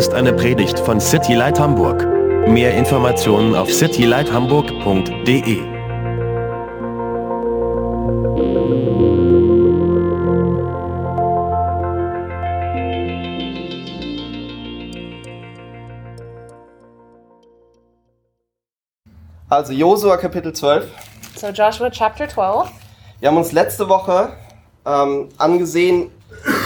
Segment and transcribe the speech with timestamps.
[0.00, 2.06] ist eine Predigt von City Light Hamburg.
[2.48, 5.60] Mehr Informationen auf citylighthamburg.de.
[19.50, 20.88] Also Josua Kapitel 12.
[21.36, 22.70] So, Joshua chapter 12.
[23.18, 24.32] Wir haben uns letzte Woche
[24.86, 26.10] ähm, angesehen,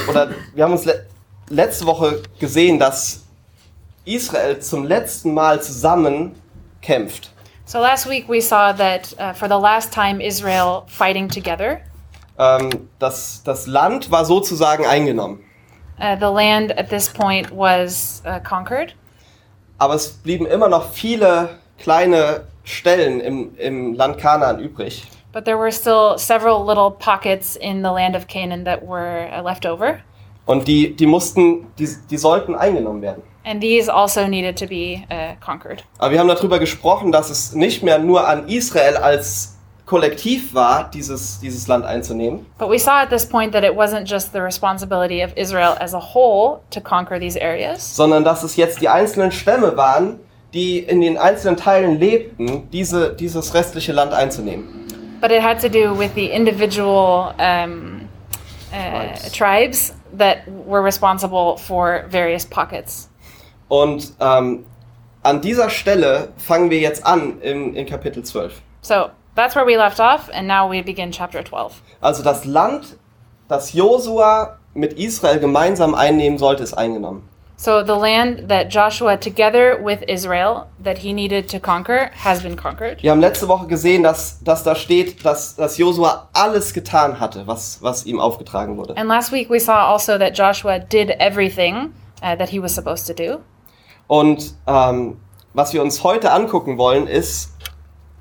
[0.08, 1.04] oder wir haben uns le
[1.50, 3.23] letzte Woche gesehen, dass
[4.04, 6.34] Israel zum letzten Mal zusammen
[6.82, 7.30] kämpft.
[7.66, 11.80] So, last week we saw that uh, for the last time Israel fighting together,
[12.38, 15.38] Ähm, das, das Land war sozusagen eingenommen.
[16.00, 18.94] uh, the land at this point was uh, conquered,
[19.78, 25.04] Aber es blieben immer noch viele kleine Stellen im, im Land Kanaan übrig.
[25.32, 29.40] but there were still several little pockets in the land of Canaan that were uh,
[29.42, 30.00] left over.
[30.46, 33.22] Und die, die mussten, die, die sollten eingenommen werden.
[33.44, 35.84] And these also needed to be uh, conquered.
[35.98, 39.50] Aber wir haben darüber gesprochen, dass es nicht mehr nur an Israel als
[39.86, 44.08] Kollektiv war, dieses, dieses Land einzunehmen, But we saw at this point that it wasn't
[44.08, 48.56] just the responsibility of Israel as a whole to conquer these areas, sondern dass es
[48.56, 50.18] jetzt die einzelnen Stämme waren,
[50.54, 54.86] die in den einzelnen Teilen lebten, diese, dieses restliche Land einzunehmen.
[55.20, 58.08] but it had to do with the individual um,
[58.72, 59.32] uh, Tribes.
[59.32, 63.08] tribes that were responsible for various pockets.
[63.68, 64.64] Und ähm,
[65.22, 68.60] an dieser Stelle fangen wir jetzt an in, in Kapitel 12.
[68.82, 71.82] So that's where we left off, and now we begin chapter 12.
[72.00, 72.98] Also das Land,
[73.48, 77.28] das Josua mit Israel gemeinsam einnehmen sollte, ist eingenommen.
[77.56, 82.56] So the land that Joshua, together with Israel, that he needed to conquer, has been
[82.56, 83.02] conquered.
[83.02, 87.46] Wir haben letzte Woche gesehen, dass, dass da steht, dass, dass Josua alles getan hatte,
[87.46, 88.96] was, was ihm aufgetragen wurde.
[88.96, 93.06] And last week we saw also that Joshua did everything uh, that he was supposed
[93.06, 93.40] to do.
[94.06, 95.20] Und ähm,
[95.52, 97.54] was wir uns heute angucken wollen, ist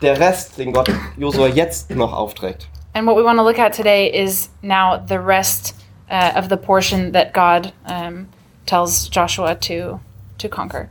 [0.01, 2.69] der Rest, den Gott Josua jetzt noch aufträgt.
[2.93, 5.75] And what we want to look at today is now the rest
[6.11, 8.27] uh, of the portion that God um,
[8.65, 9.99] tells Joshua to
[10.37, 10.89] to conquer.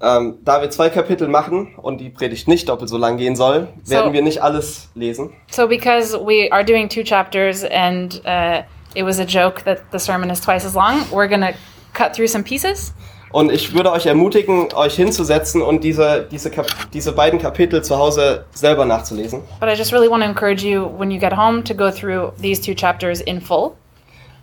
[0.00, 3.68] Ähm, da wir zwei Kapitel machen und die Predigt nicht doppelt so lang gehen soll,
[3.86, 5.32] werden wir nicht alles lesen.
[5.50, 8.62] So because we are doing two chapters and uh,
[8.94, 11.54] it was a joke that the sermon is twice as long, we're gonna
[11.94, 12.92] cut through some pieces.
[13.32, 17.98] Und ich würde euch ermutigen, euch hinzusetzen und diese, diese, Kap diese beiden Kapitel zu
[17.98, 19.40] Hause selber nachzulesen.
[19.58, 22.32] But I just really want to encourage you when you get home to go through
[22.40, 23.72] these two chapters in full.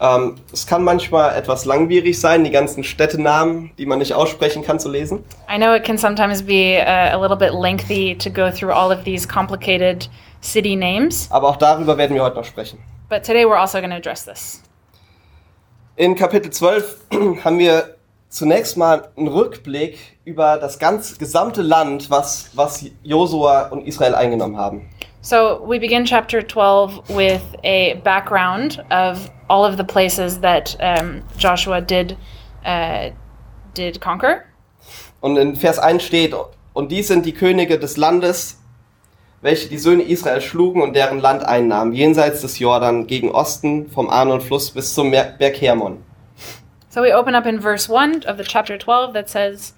[0.01, 4.79] Ähm, es kann manchmal etwas langwierig sein, die ganzen Städtenamen, die man nicht aussprechen kann,
[4.79, 5.23] zu lesen.
[5.47, 8.91] I know it can sometimes be uh, a little bit lengthy to go through all
[8.91, 10.09] of these complicated
[10.41, 12.79] city names, Aber auch darüber werden wir heute noch sprechen.
[13.09, 14.63] but today we're also going to address this.
[16.01, 16.97] In Kapitel 12
[17.43, 17.95] haben wir
[18.27, 24.57] zunächst mal einen Rückblick über das ganz gesamte Land, was, was Josua und Israel eingenommen
[24.57, 24.89] haben.
[25.21, 31.21] So we begin chapter 12 with a background of all of the places that um,
[31.37, 32.17] Joshua did
[32.65, 33.11] uh,
[33.77, 34.41] did conquer.
[35.19, 36.33] Und in Vers 1 steht,
[36.73, 38.59] und dies sind die Könige des Landes,
[39.41, 44.09] welche die Söhne Israel schlugen und deren Land einnahmen, jenseits des Jordan, gegen Osten, vom
[44.09, 46.03] Arnon-Fluss bis zum Berg Hermon.
[46.89, 49.73] So we open up in verse 1 of the chapter 12 that says,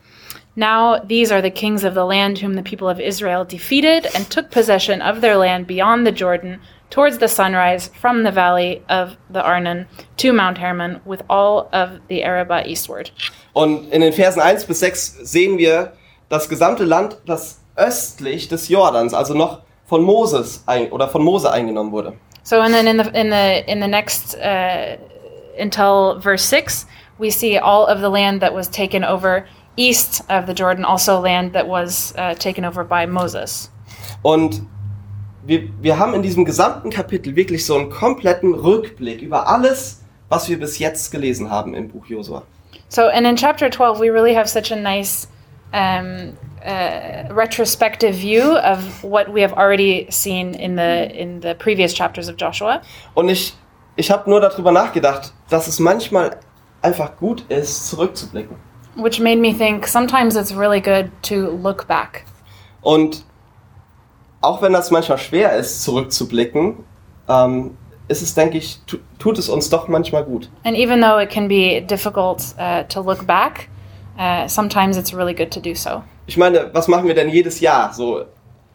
[0.56, 4.30] Now these are the kings of the land whom the people of Israel defeated and
[4.30, 6.60] took possession of their land beyond the Jordan
[6.90, 9.88] towards the sunrise from the valley of the Arnon
[10.18, 13.12] to Mount Hermon with all of the Arabah eastward.
[13.54, 15.94] Und in den Versen 1 bis 6 sehen wir
[16.30, 21.52] das gesamte Land, das östlich des Jordans, also noch von Moses ein, oder von Mose
[21.52, 22.14] eingenommen wurde.
[22.44, 24.98] So and then in the in the in the next uh,
[25.58, 26.86] until verse 6
[27.18, 29.46] we see all of the land that was taken over
[29.78, 33.70] east of the Jordan also land that was uh, taken over by Moses.
[34.24, 34.62] Und
[35.46, 40.50] wir, wir haben in diesem gesamten Kapitel wirklich so einen kompletten Rückblick über alles, was
[40.50, 42.44] wir bis jetzt gelesen haben im Buch Josua.
[42.90, 45.28] So, and in chapter 12, we really have such a nice
[45.74, 46.34] um,
[46.66, 52.30] uh, retrospective view of what we have already seen in the in the previous chapters
[52.30, 52.82] of Joshua.
[53.14, 53.54] Und ich,
[53.96, 56.40] ich habe nur darüber nachgedacht, dass es manchmal
[56.82, 58.58] einfach gut ist, zurückzublicken.
[58.96, 62.26] Which made me think sometimes it's really good to look back.
[62.82, 63.24] Und
[64.42, 66.84] auch wenn das manchmal schwer ist, zurückzublicken,
[67.28, 67.78] ähm,
[68.08, 70.50] ist es, denke ich, tu, tut es uns doch manchmal gut.
[70.64, 73.70] And even though it can be difficult uh, to look back,
[74.20, 76.04] uh, sometimes it's really good to do so.
[76.26, 77.94] Ich meine, was machen wir denn jedes Jahr?
[77.94, 78.26] So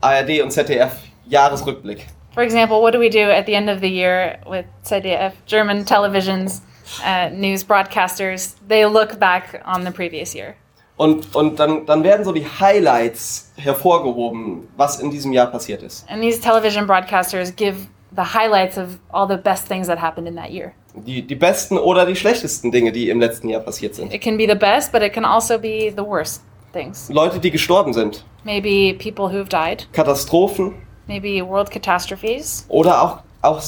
[0.00, 0.92] ARD und ZDF
[1.26, 2.06] Jahresrückblick.
[2.34, 5.84] For example, what do we do at the end of the year with ZDF German
[5.84, 6.62] televisions
[7.04, 10.56] uh, news broadcasters, they look back on the previous year.
[10.96, 16.04] Und, und dann, dann werden so die Highlights hervorgehoben, was in diesem Jahr passiert ist.
[16.08, 20.34] And these television broadcasters give the highlights of all the best things that happened in
[20.34, 20.72] that year.
[20.94, 24.12] Die, die besten oder die schlechtesten Dinge, die im letzten Jahr passiert sind.
[24.12, 26.42] It can be the best, but it can also be the worst
[26.72, 27.08] things.
[27.10, 28.24] Leute, die gestorben sind.
[28.44, 30.74] Maybe people who've died, Katastrophen
[31.06, 33.62] maybe world catastrophes, oder auch, auch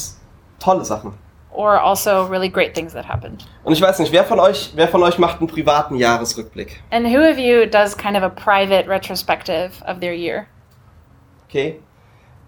[0.58, 1.14] tolle Sachen.
[1.52, 3.44] or also really great things that happened.
[3.64, 6.81] Und ich weiß nicht, wer von euch, wer von euch macht einen privaten Jahresrückblick?
[6.91, 10.46] And who of you does kind of a private retrospective of their year?
[11.49, 11.81] Okay?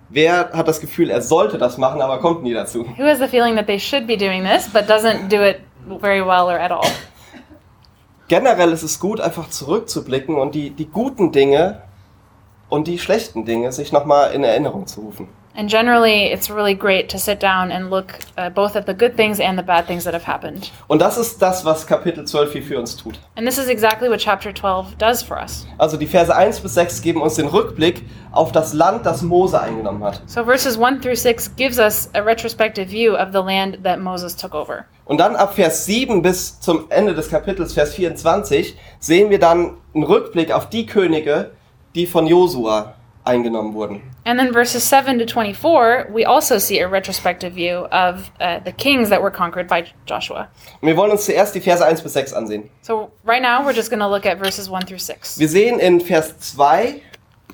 [0.08, 2.84] Wer hat das Gefühl, er sollte das machen, aber kommt nie dazu?
[2.96, 5.60] Who has the feeling that they should be doing this but doesn't do it
[6.00, 6.86] very well or at all?
[8.32, 11.82] Generell ist es gut, einfach zurückzublicken und die, die guten Dinge
[12.70, 15.28] und die schlechten Dinge sich nochmal in Erinnerung zu rufen.
[15.54, 19.18] And generally, it's really great to sit down and look uh, both at the good
[19.18, 20.70] things and the bad things that have happened.
[20.88, 23.20] Und das ist das, was Kapitel 12 hier für uns tut.
[23.36, 25.66] And this is exactly what chapter 12 does for us.
[25.76, 29.60] Also die Verse 1 bis 6 geben uns den Rückblick auf das Land, das Mose
[29.60, 30.22] eingenommen hat.
[30.24, 34.34] So verses 1 through 6 gives us a retrospective view of the land that Moses
[34.34, 34.86] took over.
[35.12, 39.76] Und dann ab Vers 7 bis zum Ende des Kapitels, Vers 24, sehen wir dann
[39.92, 41.50] einen Rückblick auf die Könige,
[41.94, 44.00] die von Josua eingenommen wurden.
[44.24, 48.72] And then verses 7 to 24, we also see a retrospective view of uh, the
[48.72, 50.48] kings that were conquered by Joshua.
[50.80, 52.70] Und wir wollen uns zuerst die Verse 1 bis 6 ansehen.
[52.80, 55.38] So right now, we're just going to look at verses 1 through 6.
[55.38, 57.02] Wir sehen in Vers 2,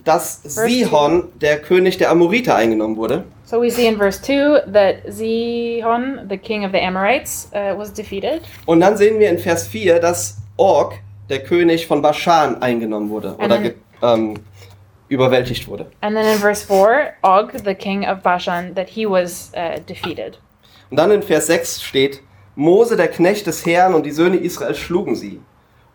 [0.05, 3.25] dass Sihon, der König der Amoriter, eingenommen wurde.
[3.51, 7.91] So we see in verse 2 that Zihon, the king of the Amorites, uh, was
[7.91, 8.43] defeated.
[8.67, 10.93] Und dann sehen wir in Vers 4, dass Og,
[11.31, 14.35] der König von Baschan, eingenommen wurde oder ge- ähm,
[15.09, 15.87] überwältigt wurde.
[16.03, 20.39] And then in verse 4, Og, the king of Bashan, that he was uh, defeated.
[20.91, 22.21] Und dann in Vers 6 steht,
[22.55, 25.41] Mose, der Knecht des Herrn und die Söhne Israels schlugen sie.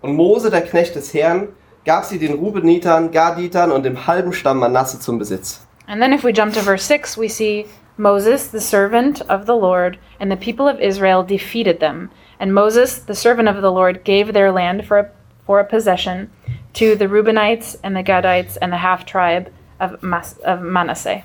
[0.01, 1.49] Und Mose, der Knecht des Herrn,
[1.85, 5.61] gab sie den Rubenitern, Gaditern und dem halben Stamm Manasse zum Besitz.
[5.87, 7.65] And then if we jump to verse 6, we see
[7.97, 12.09] Moses, the servant of the Lord, and the people of Israel defeated them.
[12.39, 15.11] And Moses, the servant of the Lord, gave their land for a,
[15.45, 16.31] for a possession
[16.73, 21.23] to the Reubenites and the Gadites and the half tribe of, Mas- of Manasseh.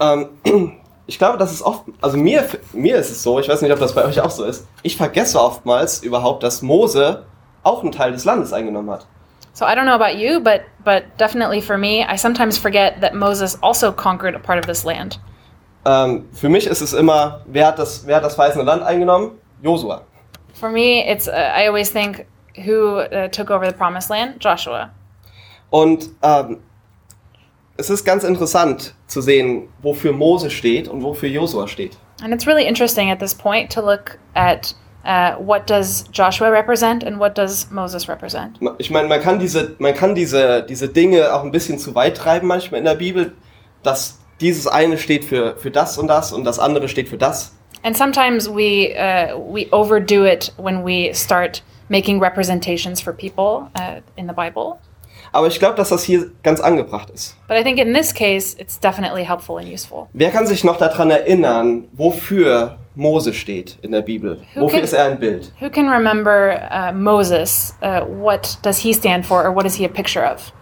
[0.00, 0.30] Ähm,
[1.06, 3.78] ich glaube, das ist oft, also mir, mir ist es so, ich weiß nicht, ob
[3.78, 7.24] das bei euch auch so ist, ich vergesse oftmals überhaupt, dass Mose
[7.62, 9.06] auch einen Teil des Landes eingenommen hat.
[9.56, 13.14] So I don't know about you, but but definitely for me, I sometimes forget that
[13.14, 15.18] Moses also conquered a part of this land.
[15.86, 19.38] Ähm, für mich ist es immer, wer hat das, wer hat das verheißene Land eingenommen?
[19.62, 20.02] Josua.
[20.52, 22.26] For me, it's uh, I always think
[22.66, 24.44] who uh, took over the promised land?
[24.44, 24.90] Joshua.
[25.70, 26.60] Und ähm,
[27.78, 31.96] es ist ganz interessant zu sehen, wofür Mose steht und wofür Josua steht.
[32.22, 34.74] And it's really interesting at this point to look at
[35.06, 38.58] uh, what does Joshua represent and what does Moses represent.
[38.78, 42.16] Ich meine, man kann diese, man kann diese, diese Dinge auch ein bisschen zu weit
[42.16, 43.32] treiben manchmal in der Bibel,
[43.82, 47.52] dass dieses eine steht für, für das und das und das andere steht für das.
[47.82, 54.00] And sometimes we uh, we overdo it when we start making representations for people uh,
[54.16, 54.78] in the Bible.
[55.32, 57.36] Aber ich glaube, dass das hier ganz angebracht ist.
[57.46, 60.08] But I think in this case, it's definitely helpful and useful.
[60.12, 64.40] Wer kann sich noch daran erinnern, wofür Mose steht in der Bibel?
[64.54, 65.52] Who Wofür can- ist er ein Bild?
[65.60, 67.74] Who can remember uh, Moses?
[67.82, 70.52] Uh, what does he stand for, or what is he a picture of?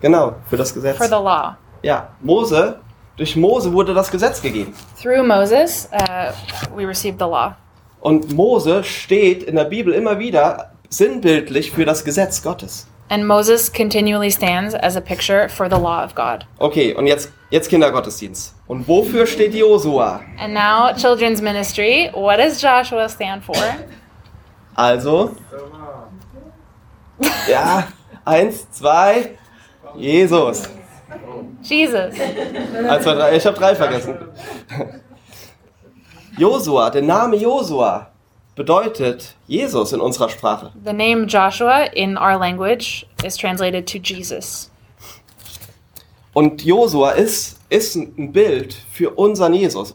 [0.00, 0.96] Genau, für das Gesetz.
[0.96, 1.56] For the law.
[1.82, 2.80] Ja, Mose,
[3.16, 4.72] durch Mose wurde das Gesetz gegeben.
[5.00, 6.32] Through Moses, uh,
[6.74, 7.54] we received the law.
[8.00, 12.86] Und Mose steht in der Bibel immer wieder sinnbildlich für das Gesetz Gottes.
[13.12, 16.46] And Moses continually stands as a picture for the law of God.
[16.58, 18.54] Okay, und jetzt, jetzt Kindergottesdienst.
[18.66, 20.22] Und wofür steht Josua?
[20.38, 22.08] And now, children's ministry.
[22.14, 23.54] What does Joshua stand for?
[24.74, 25.36] Also.
[27.46, 27.88] Ja,
[28.24, 29.36] eins, zwei,
[29.94, 30.66] Jesus.
[31.62, 32.14] Jesus.
[32.16, 34.16] Drei, ich habe drei vergessen.
[36.38, 38.11] Josua, der Name Josua
[38.54, 40.72] bedeutet Jesus in unserer Sprache.
[40.84, 44.70] The name Joshua in our language is translated to Jesus.
[46.34, 49.94] Und Josua ist, ist ein Bild für unseren Jesus.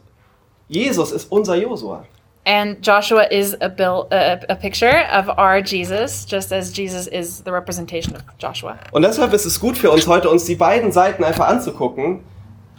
[0.70, 2.06] Jesus ist unser Josua.
[2.46, 7.42] And Joshua is a, bill, a, a picture of our Jesus, just as Jesus is
[7.44, 8.80] the representation of Joshua.
[8.92, 12.22] Und deshalb ist es gut für uns heute, uns die beiden Seiten einfach anzugucken.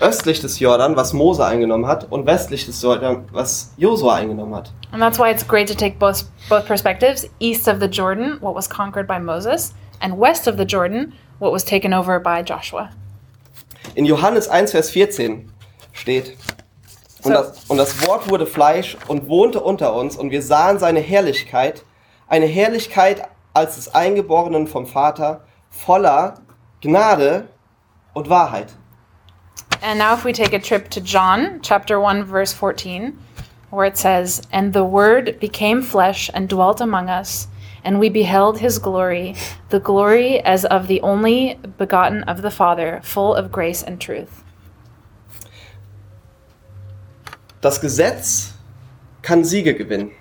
[0.00, 4.73] Östlich des Jordan, was Mose eingenommen hat, und westlich des Jordan, was Josua eingenommen hat.
[4.93, 8.55] And that's why it's great to take both, both perspectives east of the Jordan, what
[8.55, 12.90] was conquered by Moses, and west of the Jordan, what was taken over by Joshua.
[13.95, 15.50] In Johannes 1, Vers 14
[15.93, 16.37] steht,
[17.25, 21.00] Und das, und das Wort wurde Fleisch und wohnte unter uns und wir sahen seine
[21.00, 21.83] Herrlichkeit,
[22.28, 23.23] eine Herrlichkeit
[23.55, 25.40] als des Eingeborenen vom Vater,
[25.71, 26.35] voller
[26.81, 27.49] Gnade
[28.14, 28.69] und Wahrheit.
[29.81, 33.17] And now, if we take a trip to John chapter 1, verse 14,
[33.71, 37.47] where it says, And the Word became flesh and dwelt among us,
[37.85, 39.37] and we beheld his glory,
[39.69, 44.43] the glory as of the only begotten of the Father, full of grace and truth.
[47.61, 48.55] Das Gesetz
[49.23, 50.13] kann Siege gewinnen.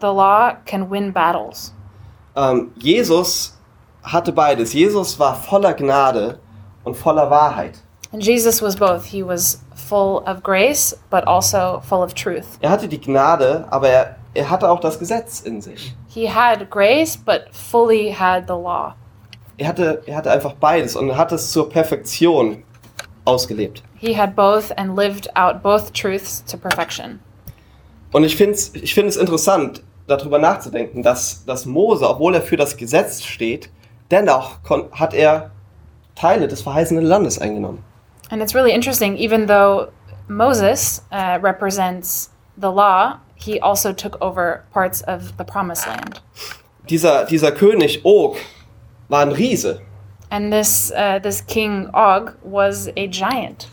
[0.00, 1.72] The law can win battles.
[2.34, 3.58] Ähm, Jesus
[4.02, 4.72] hatte beides.
[4.72, 6.38] Jesus war voller Gnade
[6.84, 7.82] und voller Wahrheit.
[8.12, 9.06] And Jesus was both.
[9.06, 12.58] He was full of grace, but also full of truth.
[12.60, 15.94] Er hatte die Gnade, aber er, er hatte auch das Gesetz in sich.
[16.08, 18.94] He had grace, but fully had the law.
[19.58, 22.64] Er hatte, er hatte einfach beides und hat es zur Perfektion
[23.24, 23.82] ausgelebt.
[23.96, 27.20] He had both and lived out both truths to perfection.
[28.12, 32.42] Und ich finde es ich find es interessant, darüber nachzudenken, dass, dass Mose, obwohl er
[32.42, 33.70] für das Gesetz steht,
[34.10, 34.58] dennoch
[34.92, 35.52] hat er
[36.16, 37.84] Teile des verheißenen Landes eingenommen.
[38.30, 39.90] And it's really interesting, even though
[40.28, 46.20] Moses uh, represents the law, he also took over parts of the promised land.
[46.88, 48.36] Dieser, dieser König Og
[49.08, 49.80] war ein Riese.
[50.30, 53.66] And this, uh, this king Og was a giant.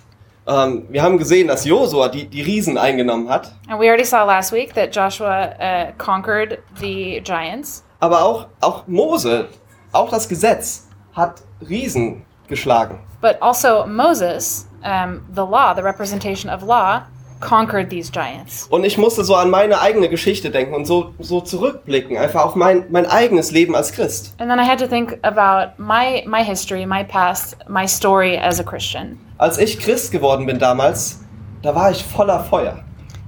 [0.48, 4.24] Ähm, wir haben gesehen, dass Josua die, die Riesen eingenommen hat, And we already saw
[4.24, 7.84] last week that Joshua uh, conquered the giants.
[8.00, 9.50] aber auch, auch Mose,
[9.92, 13.00] auch das Gesetz hat Riesen geschlagen.
[13.22, 17.01] But also Moses, um, the law, the representation of law,
[17.39, 18.68] conquered these giants.
[18.72, 22.56] Und ich musste so an meine eigene Geschichte denken und so, so zurückblicken, einfach auf
[22.56, 24.34] mein, mein eigenes Leben als Christ.
[24.39, 28.60] And then I had to think about my my history, my past, my story as
[28.60, 29.20] a Christian.
[29.38, 31.24] Als ich Christ geworden bin damals,
[31.62, 32.84] da war ich voller Feuer.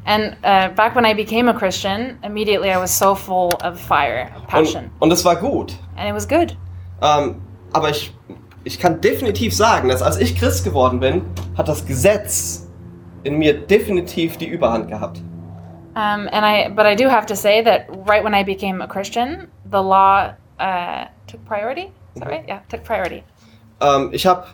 [0.06, 4.30] And uh, back when I became a Christian, immediately I was so full of fire,
[4.36, 5.74] of Und, passion, und es war gut.
[5.98, 6.56] and it was good.
[7.04, 7.36] Ähm,
[7.74, 8.12] aber ich,
[8.64, 11.24] ich kann definitiv sagen, dass als ich Christ geworden bin,
[11.58, 12.68] hat das Gesetz
[13.24, 15.22] in mir definitiv die Überhand gehabt.
[15.96, 18.88] Um, and I, but I do have to say that right when I became a
[18.88, 21.92] Christian, the law uh, took priority.
[22.16, 22.46] Is that right?
[22.48, 23.24] Yeah, took priority.
[23.82, 24.46] Ähm, ich habe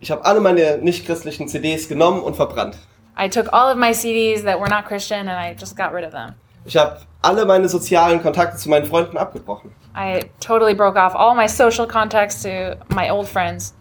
[0.00, 2.76] ich hab alle meine nichtchristlichen CDs genommen und verbrannt.
[3.16, 6.04] I took all of my CDs that were not Christian, and I just got rid
[6.04, 6.34] of them.
[6.64, 9.72] Ich habe alle meine sozialen Kontakte zu meinen Freunden abgebrochen.
[9.96, 13.74] I totally broke off all my social contacts to my old friends.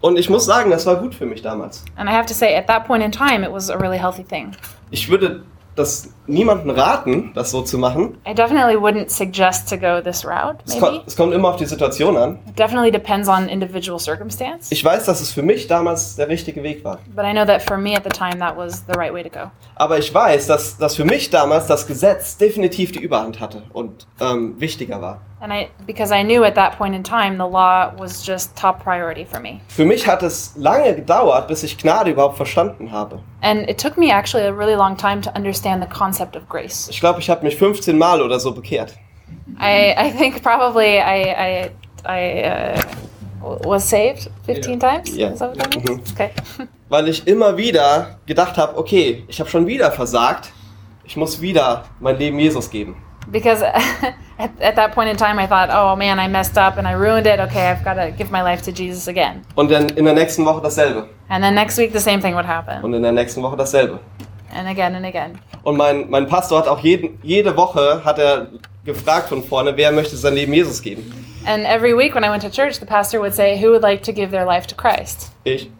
[0.00, 1.84] Und ich muss sagen, das war gut für mich damals.
[1.96, 4.22] And I have to say, at that point in time, it was a really healthy
[4.24, 4.52] thing.
[4.90, 5.42] Ich würde
[5.74, 8.16] das niemandem raten, das so zu machen.
[8.26, 11.02] I definitely wouldn't suggest to go this route, Es, ko maybe.
[11.06, 12.38] es kommt immer auf die Situation an.
[12.48, 14.72] It definitely depends on individual circumstance.
[14.72, 16.98] Ich weiß, dass es für mich damals der richtige Weg war.
[17.14, 19.28] But I know that for me at the time, that was the right way to
[19.28, 19.50] go.
[19.74, 24.06] Aber ich weiß, dass, dass für mich damals das Gesetz definitiv die Überhand hatte und
[24.20, 25.20] ähm, wichtiger war.
[25.38, 28.82] And I, because I knew at that point in time, the law was just top
[28.82, 29.60] priority for me.
[29.68, 33.20] Für mich hat es lange gedauert, bis ich Gnade überhaupt verstanden habe.
[33.42, 36.88] And it took me actually a really long time to understand the concept of grace.
[36.90, 38.94] Ich glaube, ich habe mich 15 Mal oder so bekehrt.
[39.60, 41.70] I, I think probably I, I,
[42.06, 42.82] I uh,
[43.64, 45.14] was saved 15 times.
[45.14, 45.32] Yeah.
[45.32, 46.12] What that means?
[46.12, 46.32] Okay.
[46.88, 50.52] Weil ich immer wieder gedacht habe, okay, ich habe schon wieder versagt.
[51.04, 52.96] Ich muss wieder mein Leben Jesus geben.
[53.30, 53.62] Because
[54.38, 56.92] at, at that point in time, I thought, oh man, I messed up and I
[56.92, 57.40] ruined it.
[57.40, 59.42] Okay, I've got to give my life to Jesus again.
[59.54, 61.08] Und dann in der nächsten Woche dasselbe.
[61.28, 62.82] And then next week, the same thing would happen.
[62.82, 64.00] Und in der nächsten Woche dasselbe.
[64.54, 65.38] And again and again.
[65.64, 68.48] Und mein, mein Pastor hat auch jeden, jede Woche hat er
[68.84, 71.12] gefragt von vorne, wer möchte sein Leben Jesus geben.
[71.44, 74.02] And every week when I went to church, the pastor would say, who would like
[74.04, 75.32] to give their life to Christ?
[75.44, 75.70] Ich.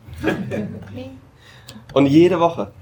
[1.92, 2.72] Und jede Woche.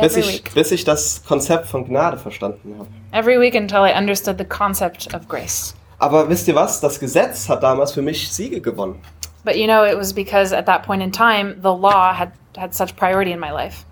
[0.00, 0.54] Bis Every ich, week.
[0.54, 2.88] bis ich das Konzept von Gnade verstanden habe.
[3.14, 5.72] Every week until I understood the concept of grace.
[6.00, 6.80] Aber wisst ihr was?
[6.80, 9.00] Das Gesetz hat damals für mich Siege gewonnen.
[9.44, 12.74] But you know, it was because at that point in time, the law had, had
[12.74, 13.84] such priority in my life.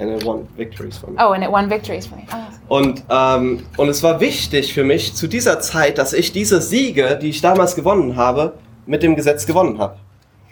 [0.00, 1.18] And it won victories for me.
[1.20, 2.26] Oh, and it won victories for me.
[2.32, 2.78] Oh.
[2.78, 7.20] Und, ähm, und es war wichtig für mich zu dieser Zeit, dass ich diese Siege,
[7.22, 8.54] die ich damals gewonnen habe,
[8.86, 9.98] mit dem Gesetz gewonnen habe.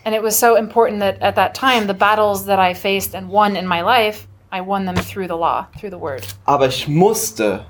[0.04, 3.32] And it was so important that at that time, the battles that I faced and
[3.32, 6.22] won in my life, I won them through the law, through the word.
[6.44, 7.64] Aber ich musste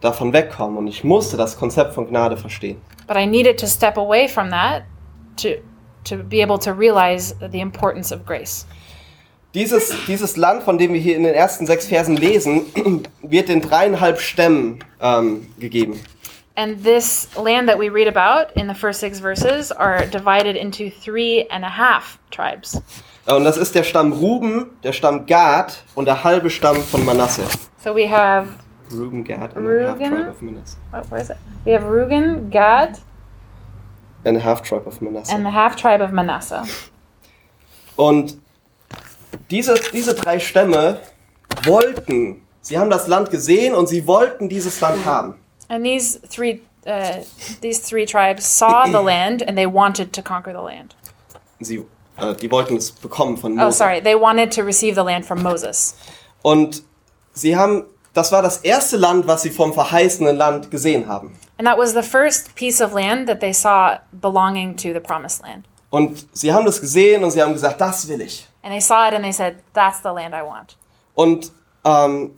[0.00, 2.80] davon wegkommen und ich musste das Konzept von Gnade verstehen.
[3.06, 4.82] But I needed to step away from that
[5.36, 5.48] to,
[6.04, 8.66] to be able to realize the importance of grace.
[9.54, 12.66] Dieses, dieses Land, von dem wir hier in den ersten sechs Versen lesen,
[13.22, 16.00] wird den dreieinhalb Stämmen ähm, gegeben.
[16.56, 20.90] And this land that we read about in the first six verses are divided into
[20.90, 22.80] three and a half tribes.
[23.26, 27.42] Und das ist der Stamm Ruben, der Stamm Gad und der halbe Stamm von Manasse.
[27.82, 28.48] So we have
[28.90, 30.76] Ruben, Gad and a half tribe of Manasseh.
[30.94, 31.36] oh, where is it?
[31.64, 32.98] We have Reuben, Gad,
[34.24, 35.32] And a half tribe of Manasseh.
[35.34, 36.64] and the half tribe of Manasseh.
[37.96, 38.38] Und
[39.50, 41.00] diese, diese drei Stämme
[41.64, 45.34] wollten, sie haben das Land gesehen und sie wollten dieses Land haben.
[45.68, 47.24] And these three uh,
[47.60, 50.94] these three tribes saw the land and they wanted to conquer the land.
[51.60, 51.84] Sie,
[52.18, 53.78] äh, die wollten es bekommen von Oh, Mose.
[53.78, 54.00] sorry.
[54.00, 55.96] They wanted to receive the land from Moses.
[56.42, 56.82] Und
[57.32, 57.84] sie haben,
[58.16, 61.38] das war das erste Land, was sie vom verheißenen Land gesehen haben.
[61.58, 65.42] And that was the first piece of land that they saw belonging to the promised
[65.42, 65.66] land.
[65.90, 68.48] Und sie haben das gesehen und sie haben gesagt, das will ich.
[68.62, 70.76] And they saw it and they said, That's the land I want.
[71.14, 71.52] Und
[71.84, 72.32] ähm,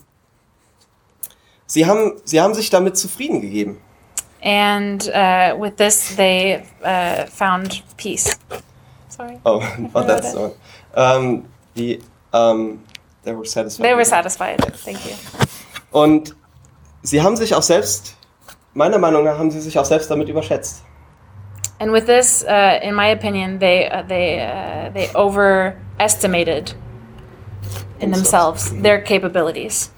[1.66, 3.80] sie, haben, sie haben sich damit zufrieden gegeben.
[4.42, 8.36] And uh, with this, they uh, found peace.
[9.08, 9.38] Sorry.
[9.44, 9.62] Oh,
[9.94, 10.52] oh that's the one.
[10.94, 11.44] Ähm,
[11.76, 12.00] die,
[12.32, 12.80] ähm,
[13.24, 13.84] they were satisfied.
[13.84, 14.60] They were satisfied.
[14.84, 15.14] Thank you.
[15.90, 16.34] Und
[17.02, 18.16] sie haben sich auch selbst,
[18.74, 20.82] meiner Meinung nach, haben sie sich auch selbst damit überschätzt.
[21.80, 26.74] And with this, uh, in my opinion, they uh, they uh, they overestimated
[28.00, 28.70] in Themselves.
[28.70, 29.90] themselves their capabilities.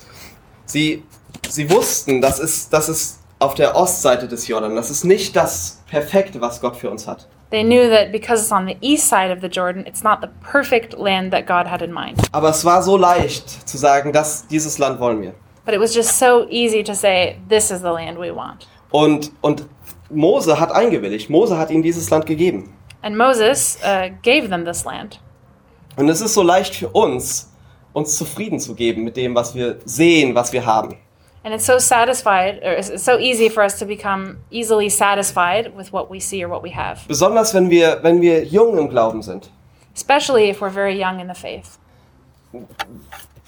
[0.67, 1.03] Sie,
[1.49, 4.77] sie wussten, das ist, das ist auf der Ostseite des Jordan.
[4.77, 7.27] Das ist nicht das Perfekte, was Gott für uns hat.
[7.51, 10.29] They knew that because it's on the east side of the Jordan, it's not the
[10.49, 12.21] perfect land that God had in mind.
[12.31, 15.35] Aber es war so leicht zu sagen, dass dieses Land wollen wir.
[15.71, 18.67] But it was just so easy to say, this is the land we want.
[18.91, 19.67] Und, und
[20.11, 21.31] Mose hat eingewilligt.
[21.31, 22.75] Mose hat ihnen dieses Land gegeben.
[23.03, 25.21] And Moses uh, gave them this land.
[25.97, 27.53] Und es ist so leicht für uns,
[27.93, 30.97] uns zufrieden zu geben mit dem, was wir sehen, was wir haben.
[31.45, 35.93] And it's so satisfied, or it's so easy for us to become easily satisfied with
[35.93, 39.23] what we see or what we have, Besonders wenn wir, wenn wir jung im Glauben
[39.23, 39.49] sind.
[39.95, 41.79] especially if we're very young in the faith.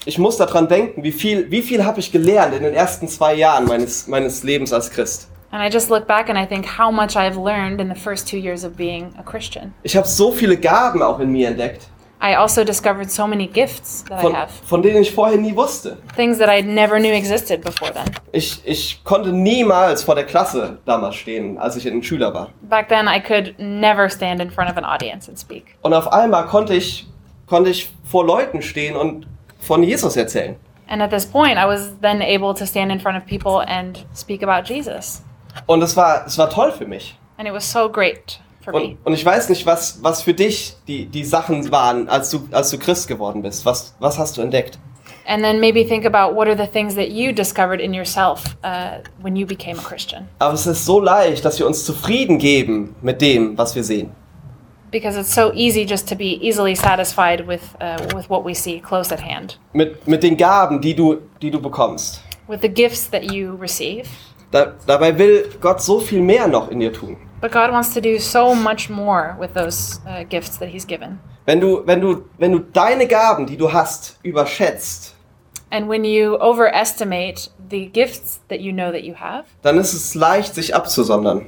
[0.05, 3.35] Ich muss daran denken, wie viel, wie viel habe ich gelernt in den ersten zwei
[3.35, 5.29] Jahren meines, meines Lebens als Christ.
[5.51, 8.27] And I just look back and I think how much I've learned in the first
[8.27, 9.73] two years of being a Christian.
[9.83, 11.87] Ich habe so viele Gaben auch in mir entdeckt,
[12.23, 15.53] I also discovered so many gifts that I von, have, von denen ich vorher nie
[15.53, 15.97] wusste.
[16.15, 18.05] things that I never knew existed before then.
[18.31, 22.49] Ich, ich konnte niemals vor der Klasse damals stehen, als ich ein Schüler war.
[22.61, 25.75] Back then, I could never stand in front of an audience and speak.
[25.81, 27.05] Und auf einmal konnte ich,
[27.45, 29.27] konnte ich vor Leuten stehen und
[29.65, 30.55] von Jesus erzählen.
[30.87, 34.05] And at this point, I was then able to stand in front of people and
[34.13, 35.23] speak about Jesus.
[35.65, 37.15] Und es war, es war toll für mich.
[37.37, 38.79] And it was so great for me.
[38.79, 42.47] Und, und ich weiß nicht, was, was für dich die, die Sachen waren, als du,
[42.51, 43.65] als du Christ geworden bist.
[43.65, 44.77] Was, was hast du entdeckt?
[45.25, 48.99] And then maybe think about what are the things that you discovered in yourself uh,
[49.21, 50.27] when you became a Christian.
[50.39, 54.11] Aber es ist so leicht, dass wir uns zufrieden geben mit dem, was wir sehen.
[54.93, 58.79] Because it's so easy just to be easily satisfied with, uh, with what we see
[58.79, 62.21] close at hand, Mit, mit den Gaben, die du, die du bekommst.
[62.47, 64.07] with the gifts that you receive.
[64.51, 67.17] Da, dabei will Gott so viel mehr noch in dir tun.
[67.41, 71.19] But God wants to do so much more with those uh, gifts that He's given.
[71.45, 75.15] Wenn du, wenn, du, wenn du deine Gaben, die du hast, überschätzt,
[75.71, 80.13] And when you overestimate the gifts that you know that you have, dann ist es
[80.13, 81.47] leicht, sich abzusondern.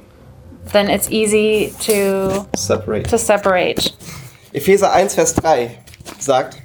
[0.72, 3.08] Then it's easy to Separate.
[3.08, 3.92] to separate.
[4.52, 5.70] Epheser 1, Vers 3
[6.18, 6.56] sagt,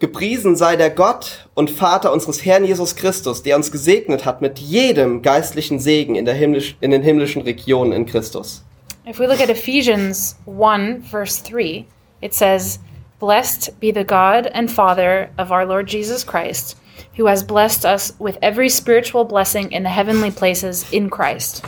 [0.00, 4.58] Gepriesen sei der Gott und Vater unseres Herrn Jesus Christus, der uns gesegnet hat mit
[4.58, 8.64] jedem geistlichen Segen in, der himmlisch, in den himmlischen Regionen in Christus.
[9.06, 11.84] If we look at Ephesians 1, verse 3,
[12.22, 12.78] it says,
[13.18, 16.76] Blessed be the God and Father of our Lord Jesus Christ,
[17.16, 21.62] who has blessed us with every spiritual blessing in the heavenly places in Christ.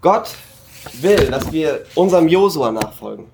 [0.00, 0.36] Gott
[1.00, 3.26] will, dass wir unserem Josua nachfolgen.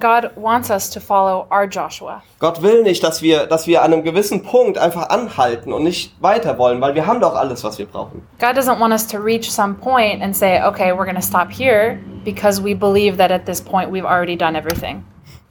[0.00, 2.22] God wants us to follow our Joshua.
[2.40, 6.12] Gott will nicht, dass wir, dass wir an einem gewissen Punkt einfach anhalten und nicht
[6.20, 8.26] weiter wollen, weil wir haben doch alles, was wir brauchen.
[8.40, 11.50] God doesn't want us to reach some point and say, okay, we're going to stop
[11.50, 15.04] here because we believe that at this point we've already done everything.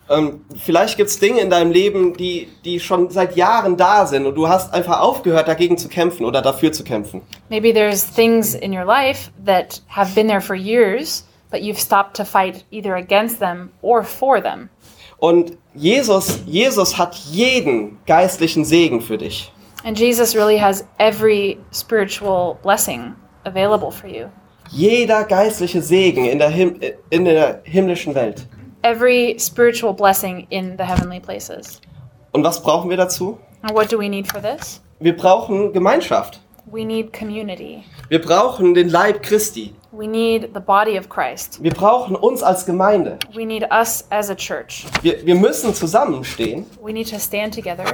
[0.09, 4.35] Ähm, vielleicht gibt's Dinge in deinem Leben, die, die schon seit Jahren da sind und
[4.35, 7.21] du hast einfach aufgehört, dagegen zu kämpfen oder dafür zu kämpfen.
[7.49, 12.15] Maybe there's things in your life that have been there for years, but you've stopped
[12.17, 14.69] to fight either against them or for them.
[15.17, 19.51] Und Jesus, Jesus hat jeden geistlichen Segen für dich.
[19.83, 24.27] And Jesus really has every spiritual blessing available for you.
[24.71, 28.47] Jeder geistliche Segen in der, Him in der himmlischen Welt.
[28.85, 31.81] Every spiritual blessing in the heavenly places.
[32.33, 33.39] Und was brauchen wir dazu?
[33.63, 34.79] And what do we need for this?
[34.99, 36.39] Wir brauchen Gemeinschaft.
[36.71, 37.83] We need community.
[38.09, 39.73] Wir brauchen den Leib Christi.
[39.91, 41.63] We need the body of Christ.
[41.63, 43.17] Wir brauchen uns als Gemeinde.
[43.33, 44.85] We need us as a church.
[45.01, 47.85] Wir, wir müssen zusammenstehen We need to stand together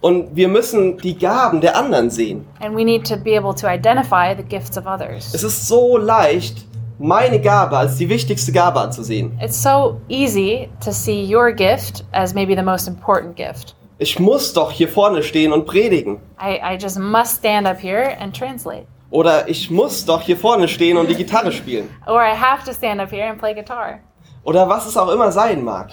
[0.00, 2.46] und wir müssen die Gaben der anderen sehen.
[2.60, 5.34] and we need to be able to identify the gifts of others.
[5.34, 6.64] Es ist so leicht,
[6.98, 9.38] meine Gabe als die wichtigste Gabe anzusehen.
[9.40, 13.74] It's so easy to see your gift as maybe the most important gift.
[13.98, 16.20] Ich muss doch hier vorne stehen und predigen.
[16.40, 18.86] I, I just must stand up here and translate.
[19.10, 21.88] Oder ich muss doch hier vorne stehen und die Gitarre spielen.
[22.06, 24.00] Or I have to stand up here and play guitar.
[24.44, 25.90] Oder was es auch immer sein mag.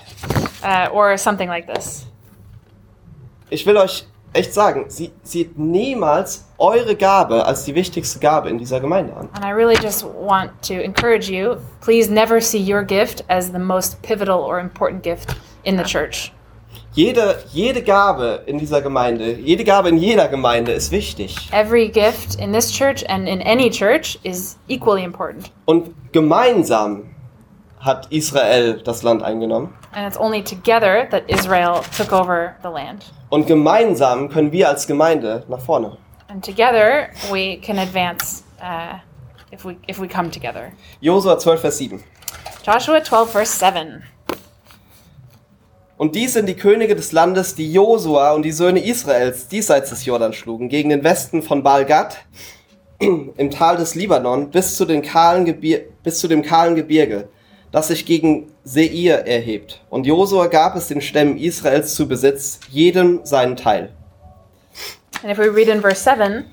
[0.64, 2.06] Uh, or something like this.
[3.50, 8.58] Ich will euch echt sagen, sie, seht niemals eure Gabe als die wichtigste Gabe in
[8.58, 9.30] dieser Gemeinde an.
[9.34, 13.60] And I really just want to encourage you please never see your gift as the
[13.60, 16.32] most pivotal or important gift in the church.
[16.94, 21.36] Jede, jede Gabe in dieser Gemeinde, jede Gabe in jeder Gemeinde ist wichtig.
[21.52, 25.52] Every gift in this church and in any church is equally important.
[25.66, 27.15] Und gemeinsam
[27.80, 29.74] hat Israel das Land eingenommen.
[29.94, 33.14] And it's only together that Israel took over the land.
[33.30, 35.98] Und gemeinsam können wir als Gemeinde nach vorne.
[36.28, 38.98] And together we can advance uh,
[39.54, 40.72] if, we, if we come together.
[41.02, 42.04] Josua 12, Vers 7.
[42.66, 44.04] Joshua 12, verse 7.
[45.98, 50.04] Und dies sind die Könige des Landes, die Josua und die Söhne Israels diesseits des
[50.04, 52.18] Jordan schlugen, gegen den Westen von Balgad
[53.00, 57.30] im Tal des Libanon bis zu, den kahlen Gebir bis zu dem kahlen Gebirge,
[57.76, 59.82] das sich gegen Seir erhebt.
[59.90, 63.90] Und Josua gab es den Stämmen Israels zu Besitz, jedem seinen Teil.
[65.22, 66.46] And if we read in verse 7,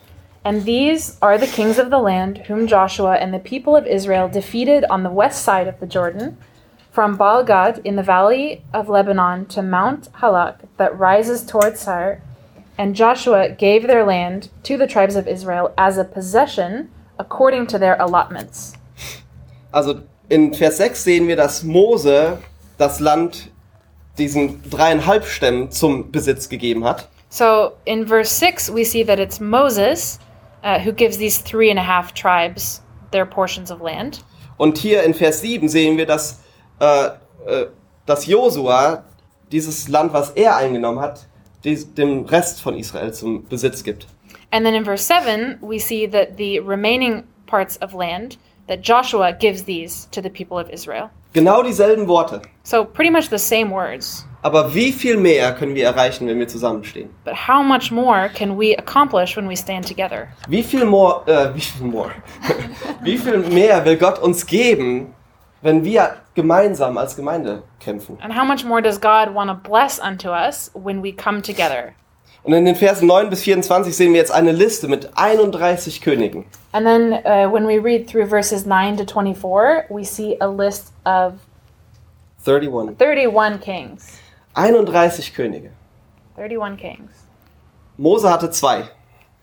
[0.42, 4.28] and these are the kings of the land whom Joshua and the people of Israel
[4.28, 6.38] defeated on the west side of the Jordan,
[6.90, 12.20] from Baal Gad in the valley of Lebanon to Mount Halak that rises towards Sar.
[12.76, 17.78] And Joshua gave their land to the tribes of Israel as a possession according to
[17.78, 18.72] their allotments.
[19.72, 22.38] Also in Vers 6 sehen wir, dass Mose
[22.78, 23.50] das Land
[24.16, 27.06] diesen dreieinhalb Stämmen zum Besitz gegeben hat.
[27.28, 30.18] So in verse 6, we see that it's Moses
[30.64, 34.24] uh, who gives these three and a half tribes their portions of land.
[34.56, 36.40] Und hier in Vers 7 sehen wir, dass,
[36.80, 37.08] äh,
[37.46, 37.66] äh,
[38.06, 39.04] dass Josua
[39.50, 41.26] dieses Land, was er eingenommen hat,
[41.62, 44.06] dies, dem Rest von Israel zum Besitz gibt.
[44.50, 49.32] And then in verse 7, we see that the remaining parts of land that Joshua
[49.32, 51.10] gives these to the people of Israel.
[51.32, 52.42] Genau dieselben Worte.
[52.62, 54.26] So pretty much the same words.
[54.42, 57.10] Aber wie viel mehr können wir erreichen, wenn wir zusammenstehen?
[57.24, 60.28] But how much more can we accomplish when we stand together?
[60.48, 62.10] Wie viel more, äh, wie viel more?
[63.02, 65.14] wie viel mehr will Gott uns geben,
[65.62, 68.18] wenn wir gemeinsam als Gemeinde kämpfen?
[68.20, 71.94] And how much more does God want to bless unto us when we come together?
[72.44, 76.44] Und in den Versen 9 bis 24 sehen wir jetzt eine Liste mit 31 Königen.
[76.72, 80.92] And then uh, when we read through verses 9 to 24, we see a list
[81.04, 81.34] of
[82.44, 82.96] 31.
[82.98, 84.18] 31 kings.
[84.54, 85.70] 31 Könige.
[86.36, 87.10] 31 kings.
[87.96, 88.88] Mose hatte zwei.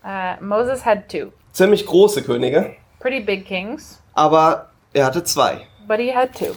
[0.04, 5.66] Uh, Moses had two Ziemlich große Könige, pretty big kings, aber er hatte zwei.
[5.86, 6.54] but he had two.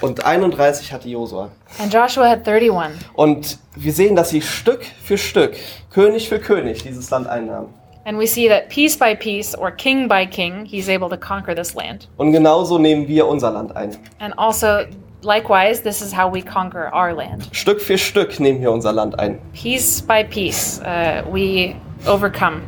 [0.00, 1.50] Und 31 hatte Josua.
[1.78, 2.98] And Joshua had 31.
[3.14, 5.56] Und wir sehen, dass sie Stück für Stück,
[5.90, 7.68] König für König, dieses Land einnahmen.
[8.06, 11.54] And we see that piece by piece, or king by king, he's able to conquer
[11.54, 12.08] this land.
[12.18, 13.96] Und genauso nehmen wir unser Land ein.
[14.18, 14.84] And also,
[15.22, 17.48] likewise, this is how we conquer our land.
[17.52, 19.38] Stück für Stück nehmen wir unser Land ein.
[19.54, 21.76] Piece by piece, uh, we
[22.06, 22.60] overcome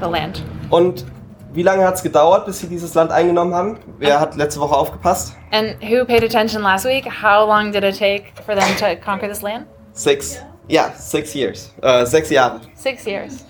[0.00, 0.42] the land.
[0.70, 1.04] Und
[1.52, 3.78] wie lange hat es gedauert, bis sie dieses Land eingenommen haben?
[3.98, 5.34] Wer hat letzte Woche aufgepasst?
[5.52, 7.06] And who paid attention last week?
[7.06, 9.66] How long did it take for them to conquer this land?
[9.92, 10.40] Six.
[10.68, 11.74] Ja, six years.
[11.82, 12.60] Äh, sechs Jahre.
[12.74, 13.44] Six years.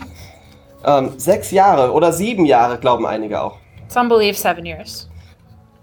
[0.84, 3.58] Ähm, sechs Jahre oder sieben Jahre, glauben einige auch.
[3.88, 5.08] Some believe seven years.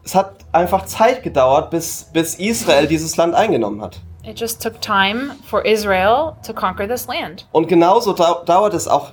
[0.03, 3.99] Es hat einfach Zeit gedauert, bis, bis Israel dieses Land eingenommen hat.
[4.23, 7.47] It just took time for Israel to conquer this land.
[7.51, 9.11] Und genauso dau dauert es auch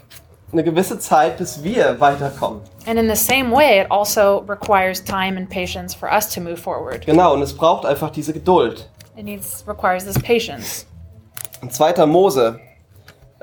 [0.55, 2.61] eine gewisse Zeit, bis wir weiterkommen.
[2.87, 6.57] And in the same way, it also requires time and patience for us to move
[6.57, 7.05] forward.
[7.05, 8.89] Genau, und es braucht einfach diese Geduld.
[9.17, 10.87] It needs requires this patience.
[11.61, 12.07] In 2.
[12.07, 12.59] Mose,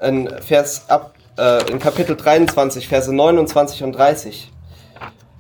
[0.02, 4.52] in, Vers ab, äh, in Kapitel 23, Verse 29 und 30,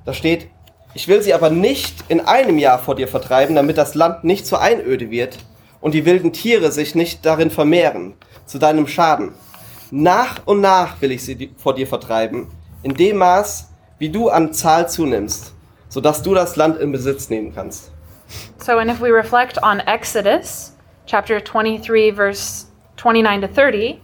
[0.05, 0.47] da steht,
[0.93, 4.45] ich will sie aber nicht in einem Jahr vor dir vertreiben, damit das Land nicht
[4.45, 5.37] zur Einöde wird
[5.79, 8.13] und die wilden Tiere sich nicht darin vermehren,
[8.45, 9.33] zu deinem Schaden.
[9.93, 12.47] Nach und nach will ich sie vor dir vertreiben,
[12.81, 15.53] in dem Maß, wie du an Zahl zunimmst,
[15.89, 17.91] sodass du das Land in Besitz nehmen kannst.
[18.57, 20.71] So, and if we reflect on Exodus
[21.05, 24.01] chapter 23, verse 29 to 30,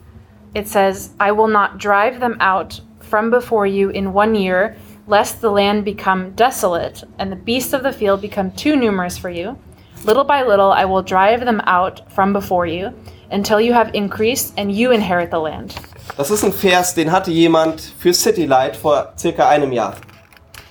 [0.53, 4.75] it says, I will not drive them out from before you in one year,
[5.07, 9.29] lest the land become desolate, and the beasts of the field become too numerous for
[9.29, 9.57] you.
[10.03, 12.93] Little by little I will drive them out from before you,
[13.31, 15.75] until you have increased and you inherit the land.
[16.17, 19.95] Das ist ein Vers, den hatte jemand für City Light vor circa einem Jahr.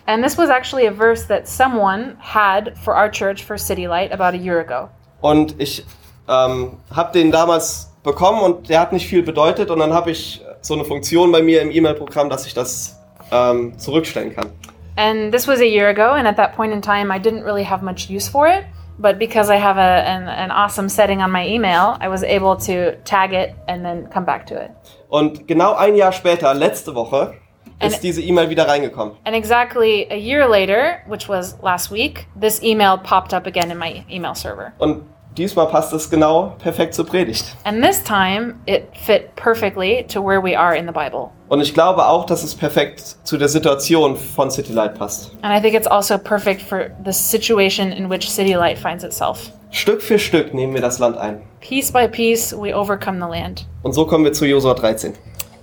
[0.07, 4.13] And this was actually a verse that someone had for our church for City Light
[4.13, 4.89] about a year ago.
[5.21, 5.85] Und ich
[6.29, 9.71] ähm, habe den damals bekommen und der hat nicht viel bedeutet.
[9.71, 13.79] Und dann habe ich so eine Funktion bei mir im E-Mail-Programm, dass ich das ähm,
[13.79, 14.51] zurückstellen kann.
[14.97, 17.65] And this was a year ago, and at that point in time, I didn't really
[17.65, 18.65] have much use for it.
[18.99, 22.57] But because I have a, an, an awesome setting on my email, I was able
[22.67, 24.71] to tag it and then come back to it.
[25.09, 27.35] Und genau ein Jahr später, letzte Woche,
[27.79, 29.17] And- ist diese E-Mail wieder reingekommen.
[29.25, 33.77] And exactly a year later, which was last week, this email popped up again in
[33.79, 34.73] my email server.
[34.79, 35.03] Und
[35.37, 37.45] diesmal passt es genau perfekt zur Predigt.
[37.65, 41.31] And this time, it fit perfectly to where we are in the Bible.
[41.49, 45.31] Und ich glaube auch, dass es perfekt zu der Situation von City Light passt.
[45.43, 49.53] And I think it's also perfect for the situation in which City Light finds itself.
[49.71, 51.43] Stück für Stück nehmen wir das Land ein.
[51.61, 53.67] Piece by piece, we overcome the land.
[53.83, 55.15] Und so kommen wir zu Josua 13.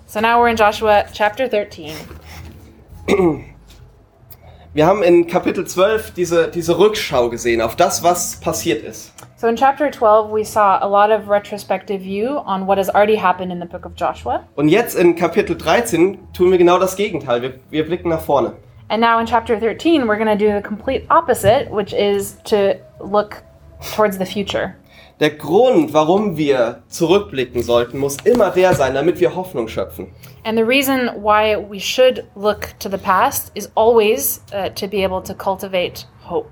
[0.06, 1.94] So now we're in Joshua chapter 13.
[4.76, 9.13] Wir haben in Kapitel 12 diese, diese Rückschau gesehen auf das, was passiert ist.
[9.44, 13.18] So in chapter 12, we saw a lot of retrospective view on what has already
[13.18, 14.48] happened in the book of Joshua.
[14.56, 17.42] Und jetzt in Kapitel 13 tun wir genau das Gegenteil.
[17.42, 18.54] Wir, wir blicken nach vorne.
[18.88, 22.80] And now in chapter 13, we're going to do the complete opposite, which is to
[23.02, 23.44] look
[23.94, 24.76] towards the future.
[25.20, 30.08] Der Grund, warum wir zurückblicken sollten, muss immer der sein, damit wir Hoffnung schöpfen.
[30.46, 35.04] And the reason why we should look to the past is always uh, to be
[35.04, 36.48] able to cultivate hope.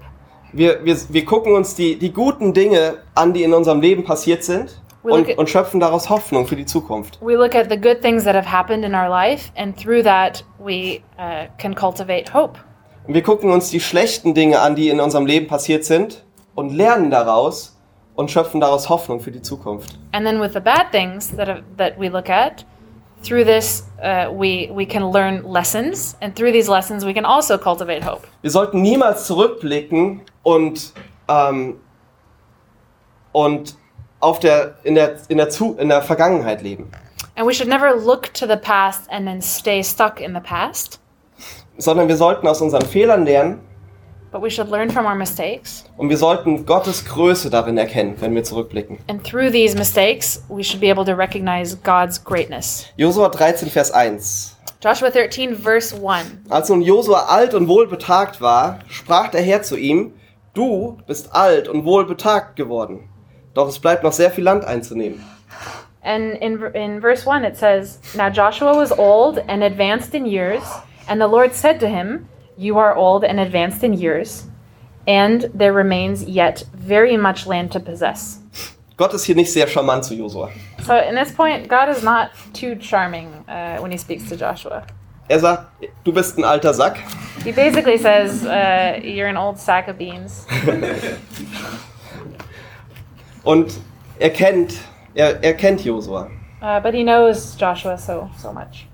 [0.54, 4.44] Wir, wir, wir gucken uns die, die guten Dinge an, die in unserem Leben passiert
[4.44, 7.20] sind und, at- und schöpfen daraus Hoffnung für die Zukunft.
[7.22, 10.44] We look at the good things that have happened in our life, and through that,
[10.60, 12.60] we uh, can cultivate hope.
[13.08, 16.72] Und wir gucken uns die schlechten Dinge an, die in unserem Leben passiert sind und
[16.72, 17.78] lernen daraus
[18.16, 19.98] und schöpfen daraus Hoffnung für die Zukunft.
[20.12, 22.66] And then with the bad things that have, that we look at,
[23.24, 27.58] through this uh, we we can learn lessons, and through these lessons we can also
[27.58, 28.28] cultivate hope.
[28.42, 30.94] Wir sollten niemals zurückblicken und,
[31.28, 31.80] ähm,
[33.32, 33.76] und
[34.20, 36.92] auf der, in, der, in, der Zu in der Vergangenheit leben,
[37.36, 41.00] And we should never look to the past and then stay stuck in the past,
[41.78, 43.62] sondern wir sollten aus unseren Fehlern lernen
[44.32, 45.86] but we should learn from our mistakes.
[45.98, 48.98] und wir sollten Gottes Größe darin erkennen, wenn wir zurückblicken.
[49.08, 52.86] And through these mistakes, we should be able to recognize God's greatness.
[52.98, 54.58] Josua 13, Vers 1.
[54.82, 56.50] Joshua 13, verse 1.
[56.50, 60.14] Als nun Josua alt und wohlbetagt war, sprach der Herr zu ihm,
[60.54, 63.10] du bist alt und wohlbetagt geworden,
[63.54, 65.24] doch es bleibt noch sehr viel Land einzunehmen.
[66.04, 70.64] And in, in verse 1, it says, Now Joshua was old and advanced in years,
[71.08, 74.48] and the Lord said to him, You are old and advanced in years,
[75.08, 78.40] and there remains yet very much land to possess.
[78.98, 80.52] Gott ist hier nicht sehr charmant zu Josua.
[80.84, 84.86] So, in this point, God is not too charming uh, when he speaks to Joshua.
[85.32, 85.68] Er sagt,
[86.04, 86.98] du bist ein alter Sack,
[87.46, 90.46] He basically says, uh, You're an old sack of beans.
[93.46, 93.72] und
[94.20, 94.74] er kennt,
[95.16, 96.30] er, er kennt Josua.
[96.62, 98.88] Uh, but he knows Joshua so, so much.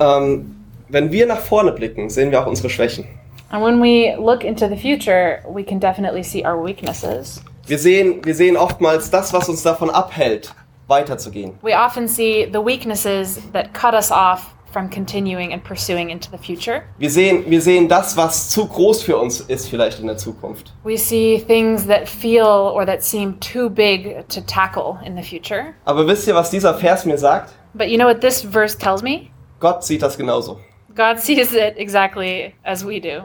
[0.00, 0.56] Ähm,
[0.88, 3.06] wenn wir nach vorne blicken, sehen wir auch unsere Schwächen.
[3.50, 7.40] And when we look into the future, we can definitely see our weaknesses.
[7.68, 10.52] Wir sehen, wir sehen oftmals das, was uns davon abhält,
[10.88, 11.52] weiterzugehen.
[11.62, 16.36] We often see the weaknesses that cut us off from continuing and pursuing into the
[16.36, 16.82] future.
[16.98, 20.74] Wir sehen, wir sehen das, was zu groß für uns ist, vielleicht in der Zukunft.
[20.82, 25.74] We see things that feel or that seem too big to tackle in the future.
[25.84, 27.54] Aber wisst ihr, was dieser Vers mir sagt?
[27.72, 29.30] But you know what this verse tells me?
[29.60, 30.58] Gott sieht das genauso.
[30.94, 33.24] God sees it exactly as we do.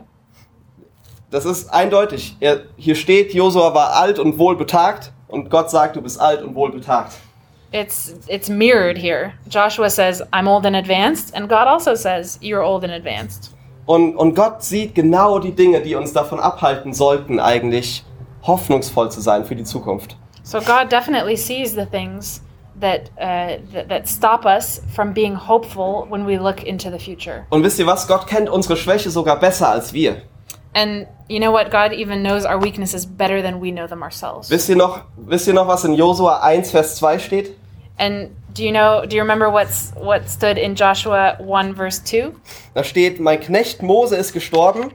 [1.31, 2.37] Das ist eindeutig.
[2.39, 6.55] Er, hier steht, Josua war alt und wohlbetagt und Gott sagt, du bist alt und
[6.55, 7.13] wohlbetagt.
[7.71, 9.33] It's it's mirrored here.
[9.47, 13.51] Joshua says, "I'm old and advanced," and God also says, "You're old and advanced."
[13.85, 18.03] Und, und Gott sieht genau die Dinge, die uns davon abhalten sollten, eigentlich
[18.43, 20.15] hoffnungsvoll zu sein für die Zukunft.
[20.43, 22.41] So God definitely sees the things
[22.79, 27.45] that uh, that, that stop us from being hopeful when we look into the future.
[27.49, 28.07] Und wisst ihr was?
[28.07, 30.23] Gott kennt unsere Schwäche sogar besser als wir.
[30.73, 31.71] And you know what?
[31.71, 34.49] God even knows our weaknesses better than we know them ourselves.
[34.49, 37.55] Wisst ihr noch, wisst ihr noch was in Josua 1, Vers 2 steht?
[37.99, 39.05] And do you know?
[39.05, 42.33] Do you remember what's what stood in Joshua one verse two?
[42.73, 44.91] Da steht, mein Knecht Mose ist gestorben,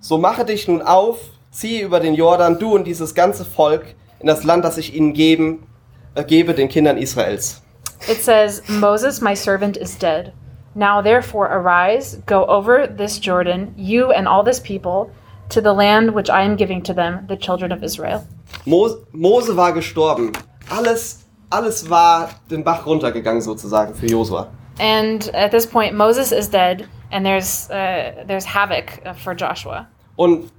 [0.00, 1.18] so mache dich nun auf,
[1.50, 5.14] ziehe über den Jordan, du und dieses ganze Volk, in das Land, das ich ihnen
[5.14, 5.66] geben,
[6.14, 7.60] äh, gebe, den Kindern Israels.
[8.08, 10.32] It says, "Moses, my servant, is dead.
[10.74, 15.10] Now therefore arise, go over this Jordan, you and all this people,
[15.48, 18.24] to the land which I am giving to them, the children of Israel.
[18.64, 20.32] Mo Mose war gestorben.
[20.68, 24.48] Alles, alles war den Bach runtergegangen sozusagen für Josua.
[24.78, 29.86] And at this point, Moses is dead, and there's uh, there's havoc uh, for Joshua.
[30.16, 30.50] Und,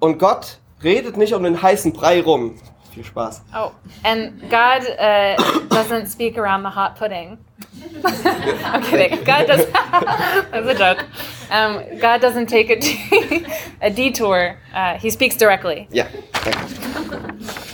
[0.00, 2.56] und Gott redet nicht um den heißen Brei rum.
[2.92, 3.42] Viel Spaß.
[3.54, 3.72] Oh,
[4.04, 5.36] and God uh,
[5.70, 7.38] doesn't speak around the hot pudding.
[8.04, 9.24] I'm kidding.
[9.24, 9.66] God does.
[9.72, 11.06] that's a joke.
[11.50, 13.46] Um, God doesn't take a,
[13.86, 14.58] a detour.
[14.74, 15.88] Uh, he speaks directly.
[15.90, 17.68] Danke.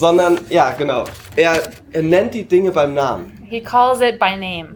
[0.00, 1.04] Sondern, ja, genau.
[1.36, 1.60] Er,
[1.92, 3.46] er nennt die Dinge beim Namen.
[3.46, 4.74] He calls it by name.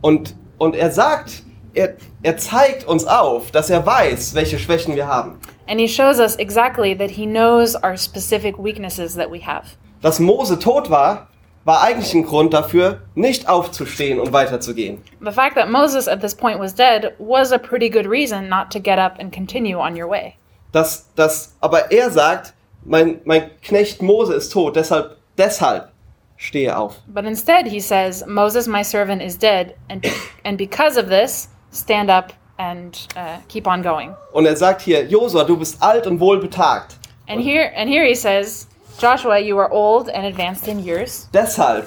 [0.00, 1.42] Und, und er sagt,
[1.74, 5.38] er, er zeigt uns auf, dass er weiß, welche Schwächen wir haben.
[5.68, 9.76] And he shows us exactly that he knows our specific weaknesses that we have.
[10.00, 11.28] Dass Mose tot war,
[11.66, 15.02] war eigentlich ein Grund dafür, nicht aufzustehen und weiterzugehen.
[15.20, 18.70] The fact that Moses at this point was dead was a pretty good reason not
[18.70, 20.36] to get up and continue on your way.
[20.72, 25.90] Dass, dass, aber er sagt, mein, mein Knecht Mose ist tot, deshalb, deshalb
[26.36, 26.96] stehe auf.
[27.06, 30.04] But instead, he says, Moses, my servant, is dead, and,
[30.44, 34.14] and because of this, stand up and uh, keep on going.
[34.32, 36.96] Und er sagt hier, Josua, du bist alt und wohlbetagt.
[37.28, 38.66] And here, and here he says,
[38.98, 41.86] Joshua, you are old and advanced in years, Deshalb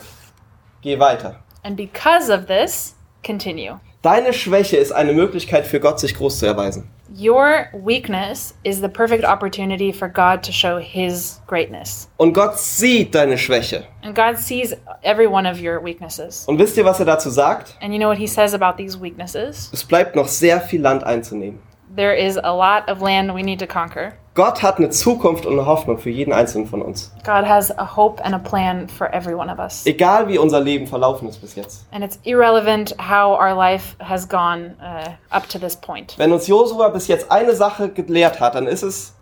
[0.81, 1.35] geh weiter.
[1.63, 3.79] and because of this, continue.
[4.07, 6.89] Deine Schwäche ist eine Möglichkeit für Gott, sich groß zu erweisen.
[7.13, 12.07] Your weakness is the perfect opportunity for God to show his greatness.
[12.15, 13.83] Und Gott sieht deine Schwäche.
[14.03, 16.45] And God sees every one of your weaknesses.
[16.45, 17.75] Und wisst ihr, was er dazu sagt?
[17.81, 19.69] And you know what he says about these weaknesses?
[19.73, 21.59] Es bleibt noch sehr viel Land einzunehmen.
[21.93, 24.13] There is a lot of land we need to conquer.
[24.37, 27.11] Gott hat eine Zukunft und eine Hoffnung für jeden einzelnen von uns.
[27.25, 29.83] God has a hope and a plan for every one of us.
[29.87, 31.87] Egal wie unser Leben verlaufen ist bis jetzt.
[31.91, 36.13] And it's irrelevant how our life has gone uh, up to this point.
[36.19, 39.15] Wenn uns Josua bis jetzt eine Sache gelehrt hat, dann ist es,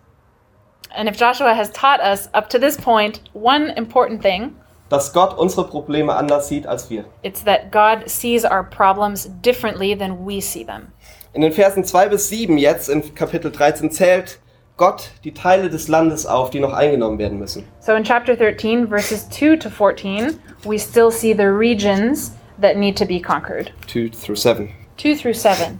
[0.94, 4.54] And if Joshua has taught us up to this point one important thing,
[4.90, 7.06] dass Gott unsere Probleme anders sieht als wir.
[7.22, 10.88] it's that God sees our problems differently than we see them.
[11.32, 14.40] In den Versen 2 bis 7 jetzt in Kapitel 13 zählt
[14.76, 17.64] Gott die Teile des Landes auf, die noch eingenommen werden müssen.
[17.80, 22.98] So in chapter 13, verses 2 to 14, we still see the regions that need
[22.98, 23.72] to be conquered.
[23.86, 24.68] 2 through 7.
[24.98, 25.78] 2 through 7.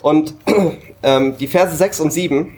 [0.00, 0.34] Und
[1.02, 2.56] ähm, die Verse 6 und 7,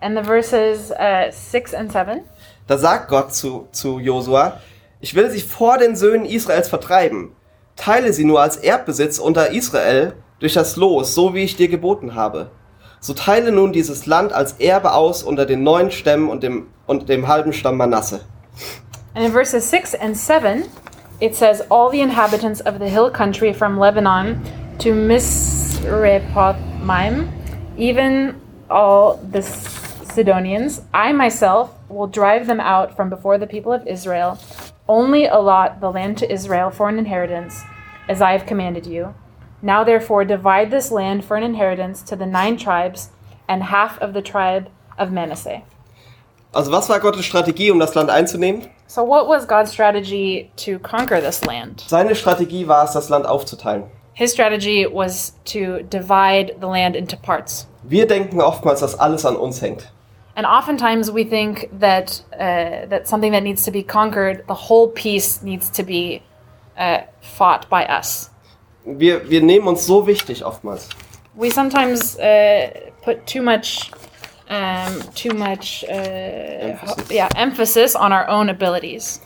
[0.00, 2.20] And the verses uh, 6 and 7,
[2.66, 4.60] da sagt Gott zu, zu Josua,
[5.00, 7.32] ich will sie vor den Söhnen Israels vertreiben.
[7.76, 12.14] Teile sie nur als Erbbesitz unter Israel durch das Los, so wie ich dir geboten
[12.14, 12.50] habe.
[13.00, 17.08] So teile nun dieses Land als Erbe aus unter den neun Stämmen und dem, und
[17.08, 18.20] dem halben Stamm Manasse.
[19.14, 20.64] And in verses 6 and 7,
[21.20, 24.40] it says, All the inhabitants of the hill country from Lebanon
[24.78, 27.28] to Misrepotmaim,
[27.76, 33.86] even all the Sidonians, I myself will drive them out from before the people of
[33.86, 34.38] Israel,
[34.88, 37.62] only allot the land to Israel for an inheritance,
[38.08, 39.14] as I have commanded you.
[39.62, 43.10] Now therefore divide this land for an inheritance to the nine tribes
[43.48, 45.62] and half of the tribe of Manasseh.
[46.54, 48.70] Also was war Gottes Strategie, um das Land einzunehmen?
[48.86, 51.84] So, what was God's strategy to conquer this land?
[51.86, 53.90] Seine Strategie war es, das Land aufzuteilen.
[54.14, 57.66] His strategy was to divide the land into parts.
[57.82, 59.92] Wir denken oftmals, dass alles an uns hängt.
[60.36, 64.88] And oftentimes we think that uh, that something that needs to be conquered, the whole
[64.88, 66.22] piece needs to be
[66.78, 68.30] uh, fought by us.
[68.96, 70.88] Wir, wir nehmen uns so wichtig oftmals.
[71.34, 72.68] We sometimes uh,
[73.02, 73.90] put too much,
[74.48, 77.10] um, too much, uh, Emphasis.
[77.10, 79.20] yeah, emphasis on our own abilities.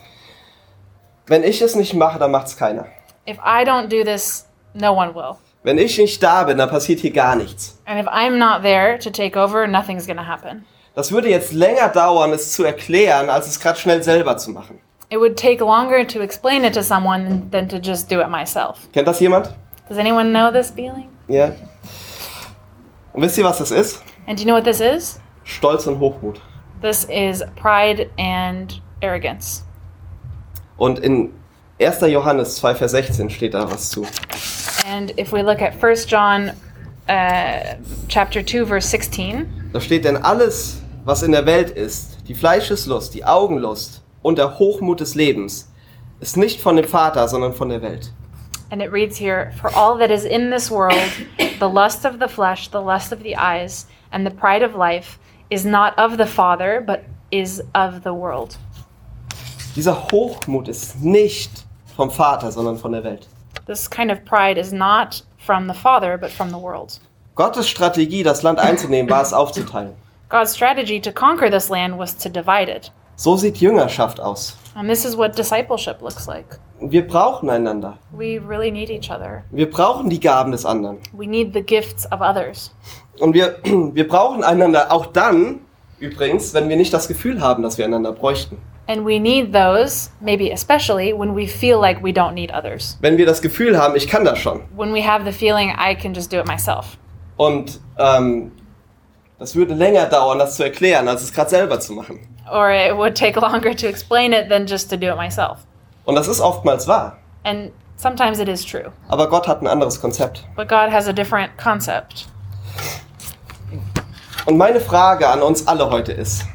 [1.27, 2.87] Wenn ich es nicht mache, dann macht es keiner.
[3.27, 5.37] If I don't do this, no one will.
[5.62, 7.79] Wenn ich nicht da bin, dann passiert hier gar nichts.
[7.87, 10.66] And if I'm not there to take over, nothing's gonna happen.
[10.94, 14.81] Das würde jetzt länger dauern, es zu erklären, als es gerade schnell selber zu machen.
[15.12, 18.88] It would take longer to explain it to someone than to just do it myself.
[18.94, 19.53] Kennt das jemand?
[19.87, 21.11] Does anyone know this feeling?
[21.29, 21.53] Ja.
[23.12, 24.03] Und wisst ihr, was das ist?
[24.26, 25.20] And do you know what this is?
[25.45, 26.41] Stolz und Hochmut.
[26.80, 29.64] This is pride and arrogance.
[30.78, 31.34] Und in
[31.78, 32.01] 1.
[32.11, 34.07] Johannes 2, Vers 16 steht da was zu.
[34.91, 36.53] And if we look at 1 John
[37.11, 37.74] uh,
[38.09, 43.12] chapter 2 verse 16, Da steht denn alles, was in der Welt ist, die Fleischeslust,
[43.12, 45.70] die Augenlust und der Hochmut des Lebens,
[46.20, 48.12] ist nicht von dem Vater, sondern von der Welt.
[48.73, 50.99] and it reads here, For all that is in this world,
[51.59, 55.18] the lust of the flesh, the lust of the eyes, and the pride of life,
[55.51, 58.57] is not of the Father, but is of the world.
[59.77, 61.64] Dieser Hochmut ist nicht
[61.97, 63.29] vom Vater, sondern von der Welt.
[63.66, 66.99] This kind of pride is not from the Father, but from the world.
[67.35, 69.95] Gottes Strategie, das Land einzunehmen, war es aufzuteilen.
[70.31, 72.91] God's strategy to conquer this land was to divide it.
[73.17, 74.57] So sieht Jüngerschaft aus.
[74.75, 76.59] And this is what discipleship looks like.
[76.81, 77.99] Wir brauchen einander.
[78.11, 79.45] We really need each other.
[79.51, 80.99] Wir brauchen die Gaben des anderen.
[81.13, 82.75] We need the gifts of others.
[83.21, 85.61] Und wir, wir brauchen einander auch dann,
[85.99, 88.59] übrigens, wenn wir nicht das Gefühl haben, dass wir einander bräuchten.
[88.89, 92.99] And we need those, maybe especially, when we feel like we don't need others.
[93.01, 94.63] Wenn wir das Gefühl haben, ich kann das schon.
[94.77, 96.99] When we have the feeling I can just do it myself.
[97.37, 98.51] Und ähm,
[99.43, 102.20] das würde länger dauern, das zu erklären, als es gerade selber zu machen.
[102.51, 105.59] Or it would take longer to explain it than just to do it myself.
[106.05, 107.18] Und das ist oftmals wahr.
[107.45, 108.93] And sometimes it is true.
[109.09, 110.45] Aber Gott hat ein anderes Konzept.
[110.55, 112.28] But God has a different concept.
[114.47, 116.47] Und meine Frage an uns alle heute ist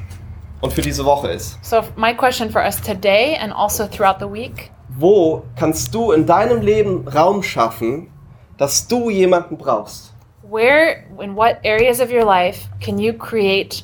[0.62, 4.32] und für diese Woche ist, So, my question for us today and also throughout the
[4.32, 8.10] week wo kannst du in deinem Leben Raum schaffen,
[8.58, 10.14] dass du jemanden brauchst?
[10.50, 13.84] Where, in what areas of your life can you create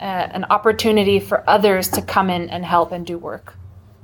[0.00, 3.54] uh, an opportunity for others to come in and help and do work?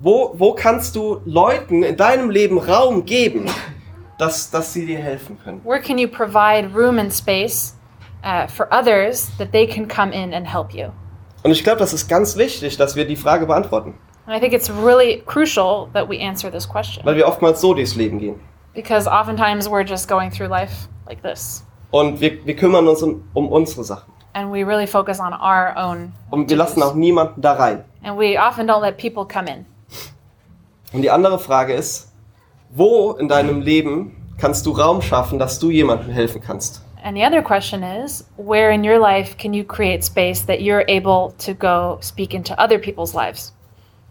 [0.01, 3.49] Wo, wo kannst du Leuten in deinem Leben Raum geben,
[4.19, 5.61] dass, dass sie dir helfen können?
[5.65, 7.75] Where can you provide room and space
[8.25, 10.93] uh, for others that they can come in and help you?
[11.45, 13.95] Und ich glaube, das ist ganz wichtig, dass wir die Frage beantworten,
[14.27, 17.75] And I think it's really crucial that we answer this question weil wir oftmals so
[17.75, 18.41] durchs Leben gehen.
[18.73, 23.23] because oftentimes we're just going through life like this Und wir, wir kümmern uns um,
[23.35, 24.13] um unsere Sachen.
[24.35, 26.13] and we really focus on our own.
[26.31, 27.85] Und wir lassen auch niemanden da rein.
[28.03, 29.67] And we often don't let people come in.
[30.93, 32.11] Und die andere Frage ist,
[32.71, 36.83] wo in deinem Leben kannst du Raum schaffen, dass du jemandem helfen kannst?
[37.05, 40.85] And the other question is where in your life can you create space that you're
[40.89, 43.53] able to go speak into other people's lives?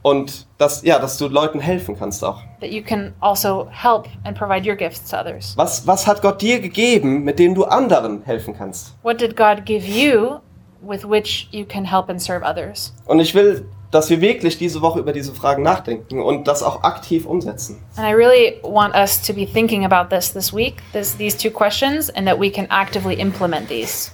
[0.04, 2.41] Und dass, ja, dass du Leuten helfen kannst auch.
[2.60, 5.54] That you can also help and provide your gifts to others.
[5.58, 8.95] Was, was hat Gott dir gegeben, mit dem du anderen helfen kannst?
[9.04, 10.39] What did God give you
[10.82, 12.93] with which you can help and serve others?
[13.06, 16.84] Und ich will, dass wir wirklich diese Woche über diese Fragen nachdenken und das auch
[16.84, 17.82] aktiv umsetzen.
[17.97, 21.52] And I really want us to be thinking about this this week, this, these two
[21.52, 24.12] questions, and that we can actively implement these.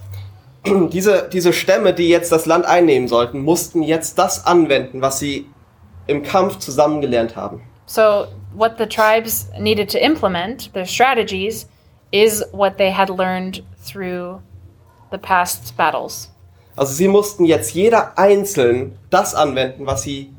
[0.91, 5.45] Diese, diese Stämme, die jetzt das Land einnehmen sollten, mussten jetzt das anwenden, was sie
[6.07, 7.61] im Kampf zusammengelernt haben.
[7.85, 11.67] So, what the tribes needed to implement, their strategies,
[12.11, 14.41] is what they had learned through
[15.11, 16.29] the past battles.
[16.75, 20.33] Also sie mussten jetzt jeder einzeln das anwenden, was sie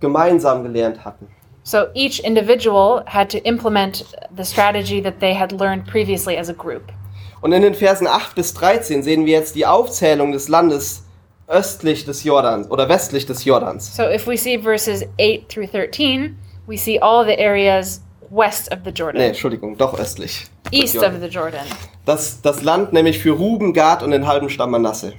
[0.00, 1.28] gemeinsam gelernt hatten.
[1.64, 4.04] So, each individual had to implement
[4.34, 6.92] the strategy that they had learned previously as a group.
[7.40, 11.05] Und in den Versen 8 bis 13 sehen wir jetzt die Aufzählung des Landes
[11.48, 13.94] östlich des Jordans oder westlich des Jordans.
[13.96, 16.36] So, if we see verses 8 through 13,
[16.66, 20.46] we see all the areas west of the Jordan, Nee, Entschuldigung, doch östlich.
[20.72, 21.64] east of the Jordan.
[22.04, 25.12] Das, das Land nämlich für Ruben, Gad und den halben Stamm Manasse.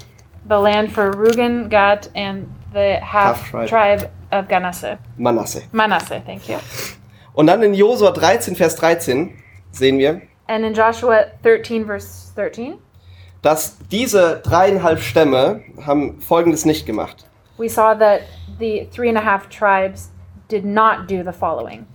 [0.49, 3.67] The land for Reuben, Gad, and the half, Half tribe.
[3.67, 4.97] tribe of Ganasseh.
[5.17, 5.63] Manasse.
[5.71, 6.55] Manasseh, thank you.
[7.33, 9.33] Und dann in Josua 13, Vers 13
[9.71, 12.75] sehen wir, And in Joshua 13, verse 13,
[13.41, 17.25] dass diese dreieinhalb Stämme haben Folgendes nicht gemacht.
[17.57, 18.21] we saw that
[18.59, 20.09] the three and a half tribes
[20.47, 21.85] did not do the following.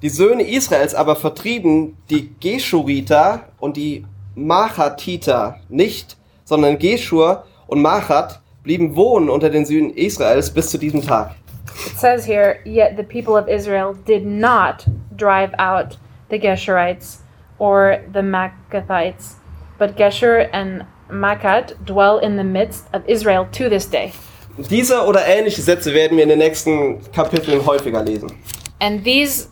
[0.00, 8.40] Die Söhne Israels aber vertrieben die Geschuriter und die Machatiter nicht, sondern Geschur und Machat
[8.62, 11.34] blieben wohnen unter den Söhnen Israels bis zu diesem Tag.
[11.86, 14.86] It says here, Yet the people of Israel did not
[15.16, 15.98] drive out
[16.30, 17.18] the Geshurites
[17.58, 19.34] or the Maccathites,
[19.78, 24.12] but Geshur and Macchat dwell in the midst of Israel to this day.
[24.58, 28.30] Diese oder ähnliche Sätze werden wir in den nächsten Kapiteln häufiger lesen.
[28.80, 29.48] And these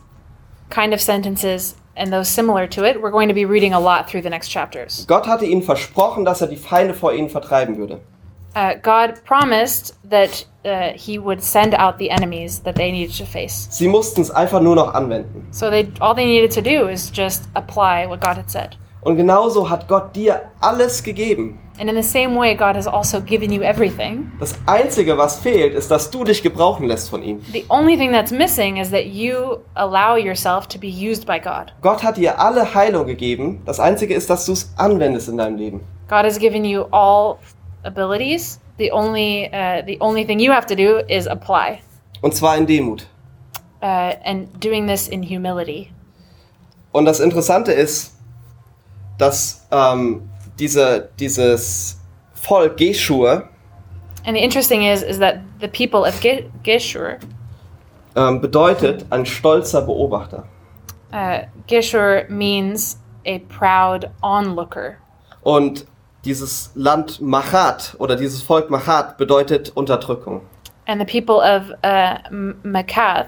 [0.69, 4.07] kind of sentences and those similar to it, we're going to be reading a lot
[4.07, 5.05] through the next chapters.
[5.07, 8.01] Gott hatte ihnen versprochen, dass er die Feinde vor ihnen vertreiben würde.
[8.55, 13.25] Uh, God promised that uh, He would send out the enemies that they needed to
[13.25, 13.67] face.
[13.69, 15.47] Sie mussten es einfach nur noch anwenden.
[15.51, 18.75] So they all they needed to do is just apply what God had said.
[19.07, 21.59] Und genauso hat Gott dir alles gegeben.
[21.79, 24.29] And in the same way, God has also given you everything.
[24.37, 27.39] Das Einzige, was fehlt, ist, dass du dich gebrauchen lässt von ihm.
[27.53, 31.71] The only thing that's missing is that you allow yourself to be used by God.
[31.81, 33.61] Gott hat dir alle Heilung gegeben.
[33.65, 35.79] Das Einzige ist, dass du es anwendest in deinem Leben.
[36.09, 37.37] God has given you all
[37.83, 38.59] abilities.
[38.77, 41.79] The only uh, the only thing you have to do is apply,
[42.21, 43.07] Und zwar in Demut.
[43.81, 43.85] uh,
[44.25, 45.91] and doing this in humility.
[46.91, 48.16] Und das Interessante ist,
[49.17, 51.99] dass ähm, diese, dieses
[52.33, 53.49] Volk Geschur
[54.25, 57.17] And the interesting is is that the people of Ge- Geshur,
[58.15, 60.43] ähm, bedeutet ein stolzer Beobachter.
[61.13, 64.95] uh, Geshur means a proud onlooker.
[65.43, 65.85] Und
[66.25, 70.41] dieses Land Machat oder dieses Volk Machat bedeutet Unterdrückung.
[70.87, 73.27] And the people of uh, M- Makath,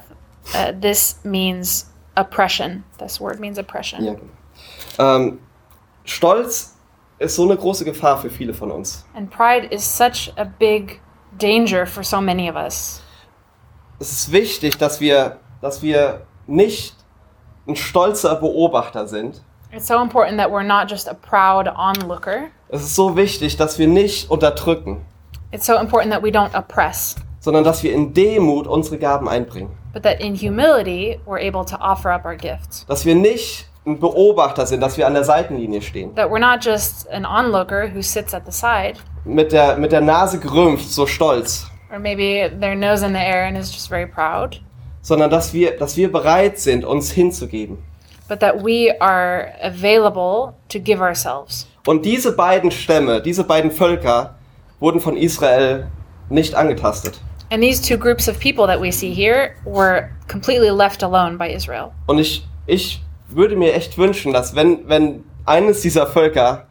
[0.53, 2.83] uh, this means oppression.
[2.97, 4.03] This word means oppression.
[4.03, 4.15] Ja.
[5.15, 5.39] Ähm,
[6.09, 6.75] Stolz
[7.19, 9.05] ist so eine große Gefahr für viele von uns.
[9.15, 10.99] And pride is such a big
[11.39, 13.01] danger for so many of us.
[13.99, 16.95] Es ist wichtig, dass wir, dass wir nicht
[17.67, 19.41] ein stolzer Beobachter sind.
[19.71, 22.47] It's so important that we're not just a proud onlooker.
[22.69, 25.05] Es ist so wichtig, dass wir nicht unterdrücken,
[25.51, 29.71] It's so important that we don't oppress, sondern dass wir in Demut unsere Gaben einbringen.
[29.93, 32.85] but that in humility we're able to offer up our gifts.
[32.87, 36.13] Dass wir nicht ein Beobachter sind, dass wir an der Seitenlinie stehen.
[36.15, 40.01] That we're not just an onlooker who sits at the side, Mit der, mit der
[40.01, 41.65] Nase gerümpft, so stolz.
[41.91, 44.61] or maybe their nose in the air and is just very proud,
[45.01, 47.77] sondern dass wir, dass wir bereit sind, uns hinzugeben.
[48.27, 51.67] but that we are available to give ourselves.
[51.87, 54.35] Und diese beiden Stämme, diese beiden Völker
[54.79, 55.87] wurden von Israel
[56.29, 57.19] nicht angetastet.
[57.51, 61.47] And these two groups of people that we see here were completely left alone by
[61.51, 61.91] Israel.
[62.05, 66.67] Und ich, ich würde mir echt wünschen, dass wenn, wenn eines dieser Völker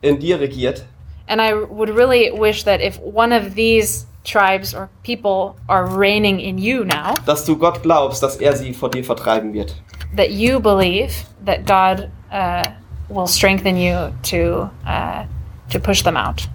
[0.00, 0.86] in dir regiert,
[1.28, 6.40] And I would really wish that if one of these tribes or people are reigning
[6.40, 9.74] in you now, dass du Gott glaubst, dass er sie vor dir vertreiben wird.
[10.16, 12.64] that you believe that God uh,
[13.08, 15.24] will strengthen you to uh,
[15.70, 16.48] to push them out.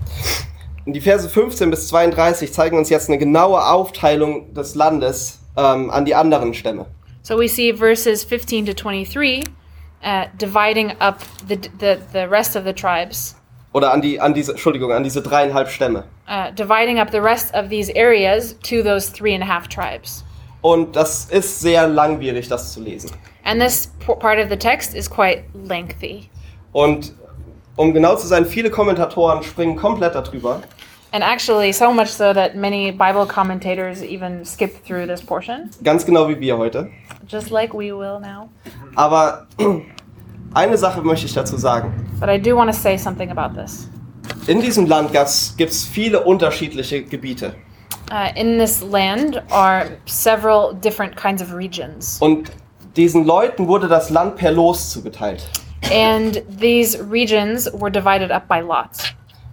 [0.85, 5.89] Und die Verse 15 bis 32 zeigen uns jetzt eine genaue Aufteilung des Landes ähm,
[5.89, 6.85] an die anderen Stämme.
[7.27, 9.43] So we see verses 15 to 23
[10.01, 13.35] uh, dividing up the, the the rest of the tribes,
[13.73, 16.05] Oder an die, an diese, Entschuldigung, an diese dreieinhalb Stämme.
[16.29, 20.23] uh, dividing up the rest of these areas to those three and a half tribes.
[20.61, 23.11] Und das ist sehr langwierig, das zu lesen.
[23.43, 26.29] And this part of the text is quite lengthy.
[26.71, 27.13] Und
[27.75, 30.61] um genau zu sein, viele Kommentatoren springen komplett darüber.
[31.11, 36.05] And actually, so much so that many Bible commentators even skip through this portion, Ganz
[36.05, 36.89] genau wie wir heute.
[37.25, 38.49] Just like we will now.
[38.95, 39.47] Aber
[40.53, 41.93] eine Sache möchte ich dazu sagen.
[42.19, 43.89] But I do want to say something about this.
[44.47, 47.53] In diesem Land gibt es viele unterschiedliche Gebiete.
[48.09, 52.51] Uh, in this land are several different kinds of regions, Und
[52.95, 55.45] diesen Leuten wurde das Land per Los zugeteilt.
[55.91, 59.03] and these regions were divided up by lots.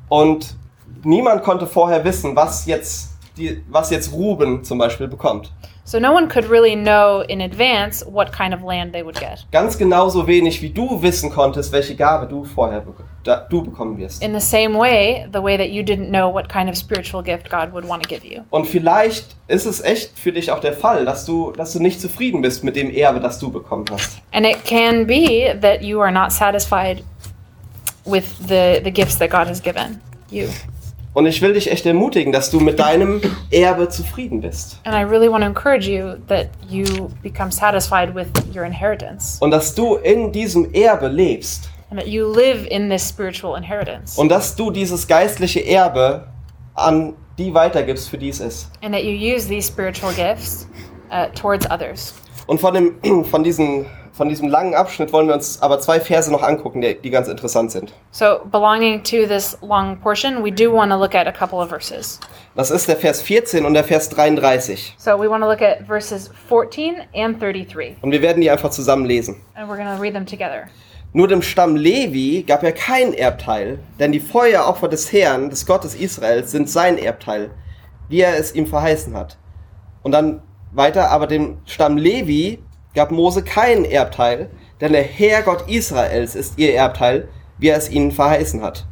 [0.09, 0.55] Und
[1.03, 5.53] niemand konnte vorher wissen, was jetzt, die, was jetzt Ruben zum Beispiel bekommt.
[5.87, 9.45] So no one could really know in advance what kind of land they would get.
[9.53, 13.99] Ganz genauso wenig, wie du wissen konntest, welche Gabe du vorher be da, du bekommen
[13.99, 14.23] wirst.
[14.23, 17.51] In the same way, the way that you didn't know what kind of spiritual gift
[17.51, 18.45] God would want to give you.
[18.51, 22.01] Und vielleicht ist es echt für dich auch der Fall, dass du, dass du nicht
[22.01, 24.23] zufrieden bist mit dem Erbe, das du bekommen hast.
[24.33, 27.03] And it can be that you are not satisfied
[28.07, 30.49] with the, the gifts that God has given you.
[31.15, 34.81] Und ich will dich echt ermutigen, dass du mit deinem Erbe zufrieden bist.
[34.85, 36.85] And I really want to encourage you that you
[37.23, 41.71] become satisfied with your inheritance Und dass du in diesem Erbe lebst.
[41.91, 46.27] and that you live in this spiritual inheritance Und dass du dieses geistliche Erbe
[46.75, 48.69] an die weitergibst, für die es ist.
[48.83, 50.67] and that you use these spiritual gifts
[51.13, 52.13] uh, towards others.
[52.49, 56.31] Und von, dem, von, diesen, von diesem langen Abschnitt wollen wir uns aber zwei Verse
[56.31, 57.93] noch angucken, die, die ganz interessant sind.
[58.13, 61.69] So, belonging to this long portion, we do want to look at a couple of
[61.69, 62.21] verses.
[62.55, 64.95] Das ist der Vers 14 und der Vers 33.
[64.99, 68.71] So, we want to look at verses 14 and 33, Und wir werden die einfach
[68.71, 69.37] zusammen lesen.
[69.57, 70.69] and we're going to read them together.
[71.13, 75.95] Nur dem Stamm Levi gab er kein Erbteil, denn die Feueropfer des Herrn, des Gottes
[75.95, 77.51] Israels, sind sein Erbteil,
[78.09, 79.39] wie er es ihm verheißen hat.
[80.03, 80.43] Und dann
[80.73, 82.64] weiter, aber dem Stamm Levi
[82.95, 84.49] gab Mose kein Erbteil,
[84.81, 87.29] denn der Herr Gott Israels ist ihr Erbteil,
[87.59, 88.85] wie er es ihnen verheißen hat.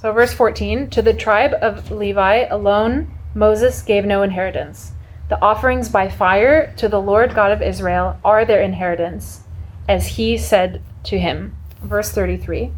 [0.00, 4.92] So, verse 14 To the tribe of Levi alone, Moses gave no inheritance.
[5.30, 9.44] The offerings by fire to the Lord God of Israel are their inheritance,
[9.88, 11.56] as he said to him.
[11.82, 12.70] Verse 33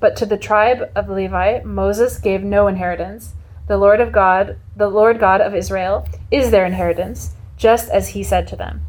[0.00, 3.32] But to the tribe of Levi, Moses gave no inheritance.
[3.66, 8.22] The Lord of God, the Lord God of Israel, is their inheritance, just as he
[8.22, 8.82] said to them.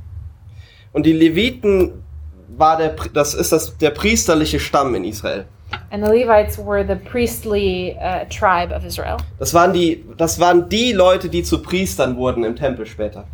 [0.95, 2.03] Und die Leviten
[2.57, 5.45] war der, das ist das, der priesterliche Stamm in Israel.
[5.91, 9.17] And the Levites were the priestly uh, tribe of Israel.
[9.37, 13.25] Das waren die, das waren die Leute, die zu Priestern wurden im Tempel später.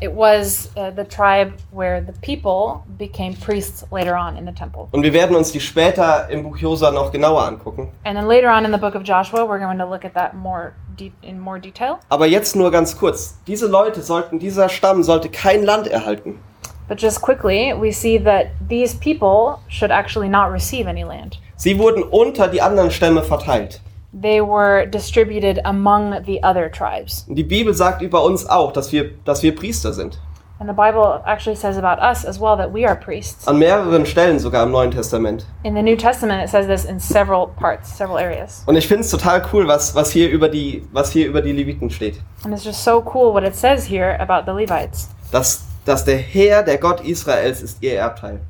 [0.00, 4.88] It was uh, the tribe where the people became priests later on in the temple.
[4.92, 7.90] Und wir werden uns die später im Buch Josua noch genauer angucken.
[8.04, 10.32] And then later on in the book of Joshua, we're going to look at that
[10.32, 10.72] more
[11.20, 11.98] in more detail.
[12.08, 13.36] Aber jetzt nur ganz kurz.
[13.46, 16.38] Diese Leute sollten, dieser Stamm sollte kein Land erhalten.
[16.90, 21.38] But just quickly, we see that these people should actually not receive any land.
[21.54, 23.80] Sie wurden unter die anderen Stämme verteilt.
[24.12, 27.24] They were distributed among the other tribes.
[27.28, 30.18] Und die Bibel sagt über uns auch, dass wir, dass wir Priester sind.
[30.58, 33.46] And the Bible actually says about us as well that we are priests.
[33.46, 35.46] An mehreren Stellen sogar im Neuen Testament.
[35.62, 38.64] In the New Testament, it says this in several parts, several areas.
[38.66, 41.52] Und ich finde es total cool, was, was, hier über die, was hier über die
[41.52, 42.20] Leviten steht.
[42.42, 46.18] And it's just so cool what it says here about the Levites Dass, dass der
[46.18, 48.40] Herr, der Gott Israels, ist ihr Erbteil.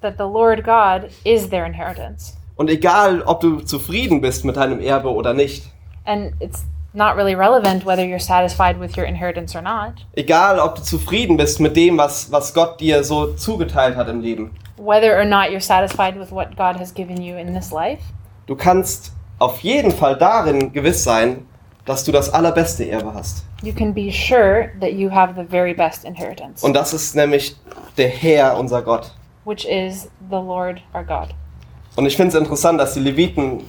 [0.00, 2.34] that the Lord God is their inheritance.
[2.56, 5.64] Und egal, ob du zufrieden bist mit deinem Erbe oder nicht,
[6.04, 6.64] And it's
[6.94, 11.36] not really relevant whether you're satisfied with your inheritance or not, egal, ob du zufrieden
[11.36, 15.50] bist mit dem, was, was Gott dir so zugeteilt hat im Leben, whether or not
[15.50, 18.00] you're satisfied with what God has given you in this life,
[18.46, 21.46] du kannst auf jeden Fall darin gewiss sein,
[21.88, 23.44] dass du das allerbeste Erbe hast.
[23.62, 27.56] you can be sure that you have the very best inheritance, Und das ist nämlich
[27.96, 29.12] der Herr, unser Gott.
[29.44, 31.28] which is the Lord our God.
[31.96, 33.64] Und ich finde es interessant, dass die Leviten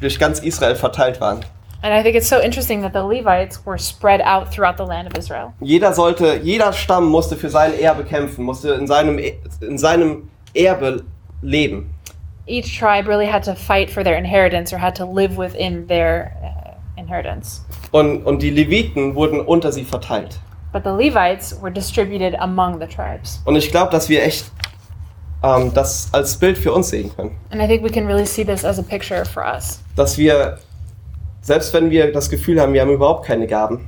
[0.00, 1.40] durch ganz Israel verteilt waren.
[1.82, 5.06] And I think it's so interesting that the Levites were spread out throughout the land
[5.06, 5.52] of Israel.
[5.60, 9.18] Jeder sollte, jeder Stamm musste für sein Erbe kämpfen, musste in seinem,
[9.60, 11.04] in seinem Erbe
[11.42, 11.90] leben.
[12.46, 16.32] Each tribe really had to fight for their inheritance or had to live within their
[16.96, 17.62] inheritance.
[17.92, 20.38] Und, und die Leviten wurden unter sie verteilt.
[20.72, 23.40] But the Levites were distributed among the tribes.
[23.44, 24.50] Und ich glaube, dass wir echt
[25.42, 27.36] ähm, das als Bild für uns sehen können.
[27.50, 29.80] And I think we can really see this as a picture for us.
[29.94, 30.58] Dass wir,
[31.42, 33.86] selbst wenn wir das Gefühl haben, wir haben überhaupt keine Gaben,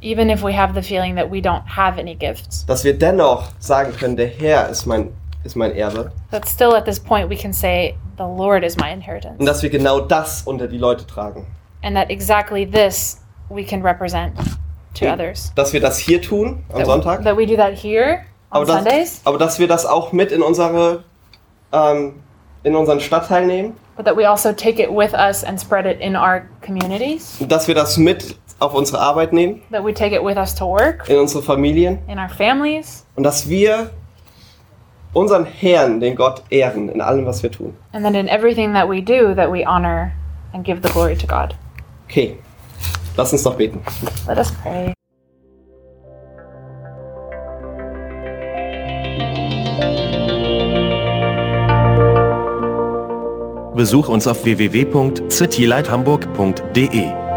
[0.00, 3.48] Even if we have the feeling that we don't have any gifts, dass wir dennoch
[3.58, 5.08] sagen können, der Herr ist mein,
[5.42, 6.12] ist mein Erbe.
[6.30, 9.38] that still at this point we can say, The Lord is my inheritance.
[9.40, 11.46] Und dass wir genau das unter die Leute tragen.
[11.82, 13.20] And that exactly this
[13.50, 14.34] we can represent
[14.94, 15.52] to others.
[15.54, 17.24] Dass wir das hier tun am That, Sonntag.
[17.24, 20.32] that we do that here on Aber dass, Sundays, aber dass wir das auch mit
[20.32, 21.04] in unsere
[21.72, 22.14] ähm,
[22.64, 26.00] in unseren Stadtteil nehmen but that we also take it with us and spread it
[26.00, 30.22] in our communities, dass wir das mit auf unsere Arbeit nehmen, that we take it
[30.24, 33.90] with us to work, in unsere Familien in our families, und dass wir
[35.12, 37.76] unseren Herrn, den Gott, ehren in allem, was wir tun.
[37.92, 40.12] and then in everything that we do, that we honor
[40.52, 41.54] and give the glory to God.
[42.08, 42.38] Okay,
[43.18, 43.82] lass uns noch beten.
[44.26, 44.94] Let us pray.
[53.74, 57.27] Besuch uns auf www.citylighthamburg.de.